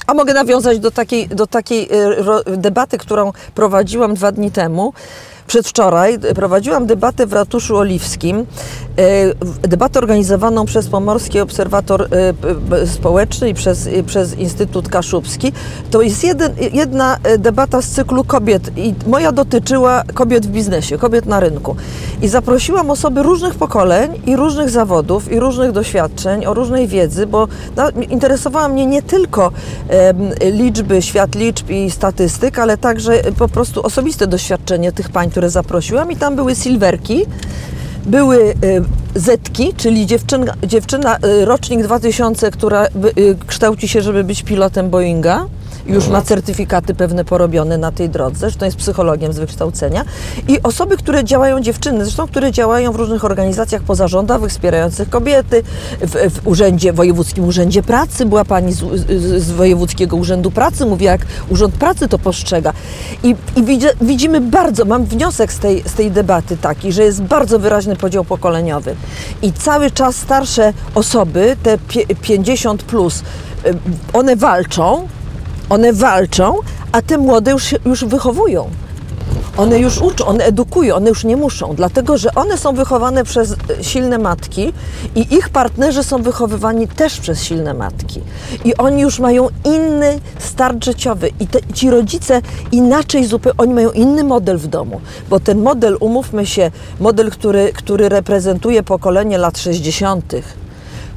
A 0.07 0.15
mogę 0.15 0.35
nawiązać 0.35 0.79
do 0.79 0.91
takiej, 0.91 1.29
do 1.29 1.47
takiej 1.47 1.89
e, 2.47 2.57
debaty, 2.57 2.99
którą 2.99 3.33
prowadziłam 3.55 4.15
dwa 4.15 4.33
dni 4.33 4.51
temu. 4.51 4.93
Przedwczoraj 5.51 6.19
prowadziłam 6.35 6.87
debatę 6.87 7.27
w 7.27 7.33
Ratuszu 7.33 7.77
Oliwskim, 7.77 8.47
e, 9.67 9.69
debatę 9.69 9.99
organizowaną 9.99 10.65
przez 10.65 10.89
Pomorski 10.89 11.41
Obserwator 11.41 12.09
e, 12.81 12.87
Społeczny 12.87 13.49
i 13.49 13.55
przez, 13.55 13.87
i 13.87 14.03
przez 14.03 14.35
Instytut 14.35 14.89
Kaszubski. 14.89 15.53
To 15.91 16.03
jest 16.03 16.25
jeden, 16.25 16.53
jedna 16.73 17.19
e, 17.23 17.39
debata 17.39 17.83
z 17.83 17.89
cyklu 17.89 18.25
kobiet 18.25 18.79
i 18.79 18.95
moja 19.07 19.33
dotyczyła 19.33 20.03
kobiet 20.15 20.47
w 20.47 20.51
biznesie, 20.51 20.99
kobiet 20.99 21.27
na 21.27 21.41
rynku. 21.41 21.77
I 22.23 22.29
zaprosiłam 22.29 22.91
osoby 22.91 23.23
różnych 23.23 23.55
pokoleń 23.55 24.23
i 24.27 24.37
różnych 24.37 24.71
zawodów 24.71 25.33
i 25.33 25.41
różnych 25.41 25.73
doświadczeń, 25.73 26.47
o 26.47 26.55
różnej 26.55 26.89
wiedzy, 26.89 27.27
bo 27.27 27.49
na, 27.77 27.91
interesowała 27.91 28.69
mnie 28.69 28.87
nie 28.87 29.03
tylko 29.03 29.53
liczby, 30.53 31.03
świat 31.03 31.35
liczb 31.35 31.71
i 31.71 31.91
statystyk, 31.91 32.59
ale 32.59 32.79
także 32.79 33.13
po 33.39 33.49
prostu 33.49 33.87
osobiste 33.87 34.27
doświadczenie 34.27 34.93
tych 34.93 35.09
pań, 35.09 35.31
które 35.41 35.51
zaprosiłam 35.51 36.13
i 36.13 36.17
tam 36.17 36.37
były 36.37 36.55
silwerki, 36.55 37.27
były 38.07 38.45
e, 38.45 38.55
Zetki, 39.15 39.73
czyli 39.77 40.07
dziewczyna, 40.07 40.55
dziewczyna 40.67 41.19
rocznik 41.45 41.83
2000, 41.83 42.51
która 42.51 42.85
e, 42.85 42.89
kształci 43.47 43.89
się, 43.89 44.03
żeby 44.03 44.25
być 44.25 44.43
pilotem 44.43 44.91
Boeinga. 44.91 45.47
Już 45.87 46.09
ma 46.09 46.23
certyfikaty 46.23 46.95
pewne 46.95 47.25
porobione 47.25 47.79
na 47.79 47.93
tej 47.93 48.09
drodze, 48.09 48.39
zresztą 48.39 48.65
jest 48.65 48.77
psychologiem 48.77 49.33
z 49.33 49.39
wykształcenia. 49.39 50.05
I 50.49 50.63
osoby, 50.63 50.97
które 50.97 51.25
działają, 51.25 51.61
dziewczyny, 51.61 52.05
zresztą, 52.05 52.27
które 52.27 52.53
działają 52.53 52.93
w 52.93 52.97
różnych 52.97 53.25
organizacjach 53.25 53.83
pozarządowych, 53.83 54.51
wspierających 54.51 55.11
kobiety, 55.11 55.63
w, 56.01 56.41
w 56.41 56.47
urzędzie, 56.47 56.93
Wojewódzkim 56.93 57.45
Urzędzie 57.45 57.83
Pracy, 57.83 58.27
była 58.27 58.45
pani 58.45 58.73
z, 58.73 58.79
z, 59.43 59.51
Wojewódzkiego 59.51 60.17
Urzędu 60.17 60.51
Pracy, 60.51 60.87
mówi 60.87 61.05
jak 61.05 61.21
Urząd 61.49 61.75
Pracy 61.75 62.09
to 62.09 62.19
postrzega. 62.19 62.73
I, 63.23 63.37
i 63.57 63.79
widzimy 64.01 64.41
bardzo, 64.41 64.85
mam 64.85 65.05
wniosek 65.05 65.53
z 65.53 65.59
tej, 65.59 65.83
z 65.87 65.93
tej 65.93 66.11
debaty 66.11 66.57
taki, 66.57 66.93
że 66.93 67.03
jest 67.03 67.23
bardzo 67.23 67.59
wyraźny 67.59 67.97
podział 67.97 68.25
pokoleniowy. 68.25 68.97
I 69.43 69.53
cały 69.53 69.91
czas 69.91 70.17
starsze 70.17 70.73
osoby, 70.95 71.57
te 71.63 71.79
pie- 71.79 72.15
50 72.23 72.83
plus, 72.83 73.23
one 74.13 74.37
walczą, 74.37 75.09
one 75.71 75.93
walczą, 75.93 76.55
a 76.93 77.03
te 77.03 77.19
młode 77.19 77.51
już, 77.51 77.75
już 77.85 78.05
wychowują. 78.05 78.71
One 79.57 79.79
już 79.79 79.99
uczą, 79.99 80.27
one 80.27 80.45
edukują, 80.45 80.95
one 80.95 81.09
już 81.09 81.25
nie 81.25 81.37
muszą, 81.37 81.75
dlatego 81.75 82.19
że 82.19 82.35
one 82.35 82.59
są 82.59 82.75
wychowane 82.75 83.25
przez 83.25 83.53
e, 83.53 83.85
silne 83.85 84.19
matki 84.19 84.73
i 85.15 85.35
ich 85.35 85.49
partnerzy 85.49 86.05
są 86.05 86.23
wychowywani 86.23 86.89
też 86.89 87.21
przez 87.21 87.43
silne 87.43 87.75
matki. 87.75 88.21
I 88.65 88.77
oni 88.77 89.03
już 89.03 89.19
mają 89.19 89.49
inny 89.65 90.19
start 90.39 90.85
życiowy 90.85 91.31
i 91.41 91.47
te, 91.47 91.59
ci 91.75 91.91
rodzice 91.91 92.43
inaczej 92.73 93.25
zupełnie, 93.25 93.59
oni 93.59 93.75
mają 93.75 93.91
inny 93.91 94.25
model 94.25 94.59
w 94.59 94.67
domu, 94.67 95.01
bo 95.31 95.41
ten 95.41 95.63
model, 95.63 95.97
umówmy 96.01 96.47
się, 96.47 96.71
model, 97.01 97.31
który, 97.31 97.73
który 97.73 98.09
reprezentuje 98.09 98.83
pokolenie 98.83 99.39
lat 99.39 99.59
60., 99.59 100.35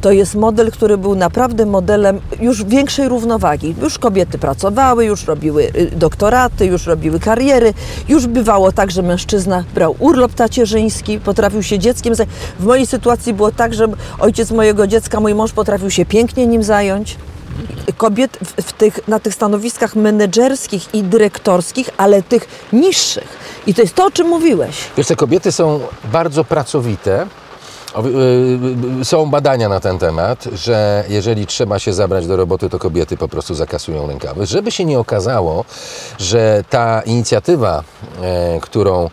to 0.03 0.11
jest 0.11 0.35
model, 0.35 0.71
który 0.71 0.97
był 0.97 1.15
naprawdę 1.15 1.65
modelem 1.65 2.19
już 2.39 2.63
większej 2.63 3.07
równowagi. 3.07 3.75
Już 3.81 3.99
kobiety 3.99 4.37
pracowały, 4.37 5.05
już 5.05 5.25
robiły 5.25 5.63
y, 5.63 5.91
doktoraty, 5.95 6.65
już 6.65 6.85
robiły 6.85 7.19
kariery. 7.19 7.73
Już 8.09 8.27
bywało 8.27 8.71
tak, 8.71 8.91
że 8.91 9.01
mężczyzna 9.01 9.63
brał 9.75 9.95
urlop 9.99 10.33
tacierzyński, 10.33 11.19
potrafił 11.19 11.63
się 11.63 11.79
dzieckiem 11.79 12.15
zająć. 12.15 12.33
W 12.59 12.65
mojej 12.65 12.87
sytuacji 12.87 13.33
było 13.33 13.51
tak, 13.51 13.73
że 13.73 13.87
ojciec 14.19 14.51
mojego 14.51 14.87
dziecka, 14.87 15.19
mój 15.19 15.35
mąż 15.35 15.51
potrafił 15.51 15.91
się 15.91 16.05
pięknie 16.05 16.47
nim 16.47 16.63
zająć. 16.63 17.17
Kobiet 17.97 18.37
w, 18.43 18.61
w 18.61 18.73
tych, 18.73 19.07
na 19.07 19.19
tych 19.19 19.33
stanowiskach 19.33 19.95
menedżerskich 19.95 20.95
i 20.95 21.03
dyrektorskich, 21.03 21.89
ale 21.97 22.23
tych 22.23 22.47
niższych. 22.73 23.27
I 23.67 23.73
to 23.73 23.81
jest 23.81 23.95
to, 23.95 24.05
o 24.05 24.11
czym 24.11 24.27
mówiłeś. 24.27 24.77
Wiesz, 24.97 25.07
te 25.07 25.15
kobiety 25.15 25.51
są 25.51 25.79
bardzo 26.11 26.43
pracowite. 26.43 27.27
Y, 27.97 28.99
y, 29.01 29.05
Są 29.05 29.25
badania 29.29 29.69
na 29.69 29.79
ten 29.79 29.99
temat, 29.99 30.43
że 30.53 31.03
jeżeli 31.09 31.45
trzeba 31.47 31.79
się 31.79 31.93
zabrać 31.93 32.27
do 32.27 32.35
roboty, 32.35 32.69
to 32.69 32.79
kobiety 32.79 33.17
po 33.17 33.27
prostu 33.27 33.53
zakasują 33.55 34.07
rękawy. 34.07 34.45
Żeby 34.45 34.71
się 34.71 34.85
nie 34.85 34.99
okazało, 34.99 35.65
że 36.19 36.63
ta 36.69 37.01
inicjatywa, 37.01 37.83
e, 38.21 38.59
którą 38.61 39.09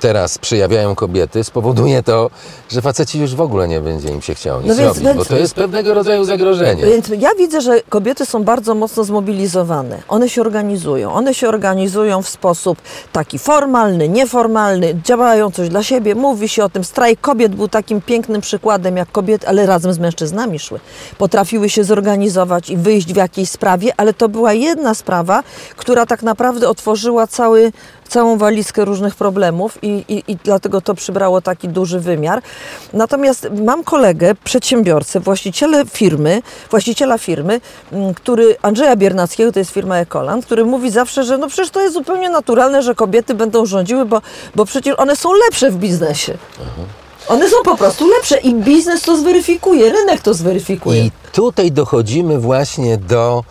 teraz 0.00 0.38
przejawiają 0.38 0.94
kobiety, 0.94 1.44
spowoduje 1.44 2.02
to, 2.02 2.30
że 2.70 2.82
faceci 2.82 3.20
już 3.20 3.34
w 3.34 3.40
ogóle 3.40 3.68
nie 3.68 3.80
będzie 3.80 4.08
im 4.08 4.22
się 4.22 4.34
chciało 4.34 4.60
nic 4.62 4.68
No 4.68 4.74
więc- 4.74 4.88
robić, 4.88 5.02
bo 5.04 5.14
więc- 5.14 5.28
to 5.28 5.36
jest 5.36 5.54
pewnego 5.54 5.94
rodzaju 5.94 6.24
zagrożenie. 6.24 6.86
Więc 6.86 7.08
ja 7.18 7.30
widzę, 7.38 7.60
że 7.60 7.80
kobiety 7.88 8.26
są 8.26 8.44
bardzo 8.44 8.74
mocno 8.74 9.04
zmobilizowane. 9.04 10.02
One 10.08 10.28
się 10.28 10.40
organizują. 10.40 11.12
One 11.12 11.34
się 11.34 11.48
organizują 11.48 12.22
w 12.22 12.28
sposób 12.28 12.78
taki 13.12 13.38
formalny, 13.38 14.08
nieformalny, 14.08 15.00
działają 15.04 15.50
coś 15.50 15.68
dla 15.68 15.82
siebie, 15.82 16.14
mówi 16.14 16.48
się 16.48 16.64
o 16.64 16.68
tym. 16.68 16.84
Strajk 16.84 17.20
kobiet 17.20 17.54
był 17.54 17.68
takim 17.68 18.00
pięknym 18.00 18.17
przykładem, 18.40 18.96
jak 18.96 19.12
kobiety, 19.12 19.48
ale 19.48 19.66
razem 19.66 19.92
z 19.92 19.98
mężczyznami 19.98 20.58
szły. 20.58 20.80
Potrafiły 21.18 21.68
się 21.68 21.84
zorganizować 21.84 22.70
i 22.70 22.76
wyjść 22.76 23.12
w 23.12 23.16
jakiejś 23.16 23.50
sprawie, 23.50 23.92
ale 23.96 24.14
to 24.14 24.28
była 24.28 24.52
jedna 24.52 24.94
sprawa, 24.94 25.42
która 25.76 26.06
tak 26.06 26.22
naprawdę 26.22 26.68
otworzyła 26.68 27.26
cały, 27.26 27.72
całą 28.08 28.38
walizkę 28.38 28.84
różnych 28.84 29.14
problemów 29.14 29.78
i, 29.82 30.04
i, 30.08 30.32
i 30.32 30.36
dlatego 30.44 30.80
to 30.80 30.94
przybrało 30.94 31.40
taki 31.40 31.68
duży 31.68 32.00
wymiar. 32.00 32.42
Natomiast 32.92 33.48
mam 33.64 33.84
kolegę, 33.84 34.34
przedsiębiorcę, 34.44 35.20
właścicielę 35.20 35.84
firmy, 35.86 36.42
właściciela 36.70 37.18
firmy, 37.18 37.60
m, 37.92 38.14
który 38.14 38.56
Andrzeja 38.62 38.96
Biernackiego, 38.96 39.52
to 39.52 39.58
jest 39.58 39.70
firma 39.70 39.98
Ekoland, 39.98 40.46
który 40.46 40.64
mówi 40.64 40.90
zawsze, 40.90 41.24
że 41.24 41.38
no 41.38 41.48
przecież 41.48 41.70
to 41.70 41.80
jest 41.80 41.94
zupełnie 41.94 42.30
naturalne, 42.30 42.82
że 42.82 42.94
kobiety 42.94 43.34
będą 43.34 43.66
rządziły, 43.66 44.04
bo, 44.04 44.22
bo 44.54 44.64
przecież 44.64 44.94
one 44.98 45.16
są 45.16 45.32
lepsze 45.32 45.70
w 45.70 45.76
biznesie. 45.76 46.38
One 47.28 47.48
są 47.48 47.56
po 47.64 47.76
prostu 47.76 48.08
lepsze 48.08 48.38
i 48.40 48.54
biznes 48.54 49.02
to 49.02 49.16
zweryfikuje, 49.16 49.92
rynek 49.92 50.20
to 50.20 50.34
zweryfikuje. 50.34 51.04
I 51.04 51.10
tutaj 51.32 51.72
dochodzimy 51.72 52.38
właśnie 52.38 52.96
do 52.96 53.44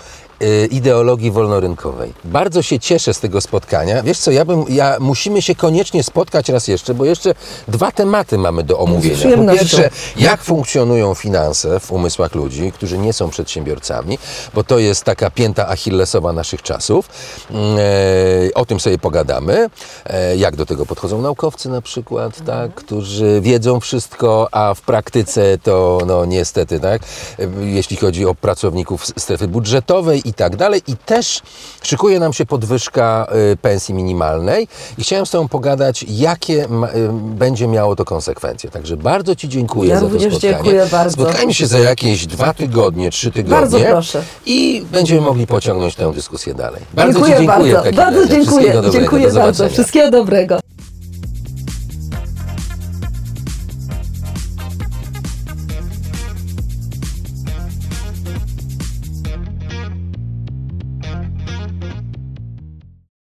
ideologii 0.71 1.31
wolnorynkowej. 1.31 2.13
Bardzo 2.23 2.61
się 2.61 2.79
cieszę 2.79 3.13
z 3.13 3.19
tego 3.19 3.41
spotkania. 3.41 4.03
Wiesz 4.03 4.17
co, 4.17 4.31
ja 4.31 4.45
bym, 4.45 4.65
ja, 4.69 4.97
musimy 4.99 5.41
się 5.41 5.55
koniecznie 5.55 6.03
spotkać 6.03 6.49
raz 6.49 6.67
jeszcze, 6.67 6.93
bo 6.93 7.05
jeszcze 7.05 7.33
dwa 7.67 7.91
tematy 7.91 8.37
mamy 8.37 8.63
do 8.63 8.79
omówienia. 8.79 9.37
Po 9.37 9.53
pierwsze, 9.53 9.89
jak 10.17 10.43
funkcjonują 10.43 11.13
finanse 11.13 11.79
w 11.79 11.91
umysłach 11.91 12.35
ludzi, 12.35 12.71
którzy 12.71 12.97
nie 12.97 13.13
są 13.13 13.29
przedsiębiorcami, 13.29 14.19
bo 14.53 14.63
to 14.63 14.79
jest 14.79 15.03
taka 15.03 15.29
pięta 15.29 15.67
achillesowa 15.67 16.33
naszych 16.33 16.61
czasów. 16.61 17.09
E, 17.51 18.53
o 18.53 18.65
tym 18.65 18.79
sobie 18.79 18.97
pogadamy. 18.97 19.69
E, 20.05 20.37
jak 20.37 20.55
do 20.55 20.65
tego 20.65 20.85
podchodzą 20.85 21.21
naukowcy 21.21 21.69
na 21.69 21.81
przykład, 21.81 22.45
tak, 22.45 22.73
którzy 22.73 23.41
wiedzą 23.41 23.79
wszystko, 23.79 24.47
a 24.51 24.73
w 24.73 24.81
praktyce 24.81 25.57
to 25.63 25.99
no 26.07 26.25
niestety, 26.25 26.79
tak, 26.79 27.01
e, 27.39 27.65
jeśli 27.65 27.97
chodzi 27.97 28.25
o 28.25 28.35
pracowników 28.35 29.05
strefy 29.17 29.47
budżetowej 29.47 30.26
i 30.27 30.33
tak 30.33 30.55
dalej. 30.55 30.81
I 30.87 30.97
też 30.97 31.41
szykuje 31.83 32.19
nam 32.19 32.33
się 32.33 32.45
podwyżka 32.45 33.27
e, 33.51 33.57
pensji 33.57 33.93
minimalnej 33.93 34.67
i 34.97 35.03
chciałem 35.03 35.25
z 35.25 35.29
Tobą 35.29 35.47
pogadać, 35.47 36.05
jakie 36.09 36.63
e, 36.63 36.67
będzie 37.13 37.67
miało 37.67 37.95
to 37.95 38.05
konsekwencje. 38.05 38.69
Także 38.69 38.97
bardzo 38.97 39.35
Ci 39.35 39.49
dziękuję 39.49 39.89
Ja 39.89 39.99
za 39.99 40.01
to 40.01 40.19
spotkanie. 40.19 40.39
dziękuję 40.39 40.87
bardzo. 40.91 41.13
Spotkajmy 41.13 41.53
się 41.53 41.67
za 41.67 41.79
jakieś 41.79 42.25
dwa 42.27 42.53
tygodnie, 42.53 43.09
trzy 43.11 43.31
tygodnie. 43.31 43.59
Bardzo 43.59 43.79
proszę. 43.79 44.23
I 44.45 44.83
będziemy 44.91 45.21
mogli 45.21 45.47
pociągnąć 45.47 45.95
tę 45.95 46.13
dyskusję 46.13 46.53
dalej. 46.53 46.81
Bardzo 46.93 47.13
dziękuję 47.13 47.33
Ci 47.33 47.45
dziękuję 47.47 47.73
bardzo. 47.73 47.91
Bardzo 47.91 48.27
dziękuję. 48.27 48.81
Dziękuję 48.91 49.31
bardzo. 49.31 49.69
Wszystkiego 49.69 50.11
dobrego. 50.11 50.59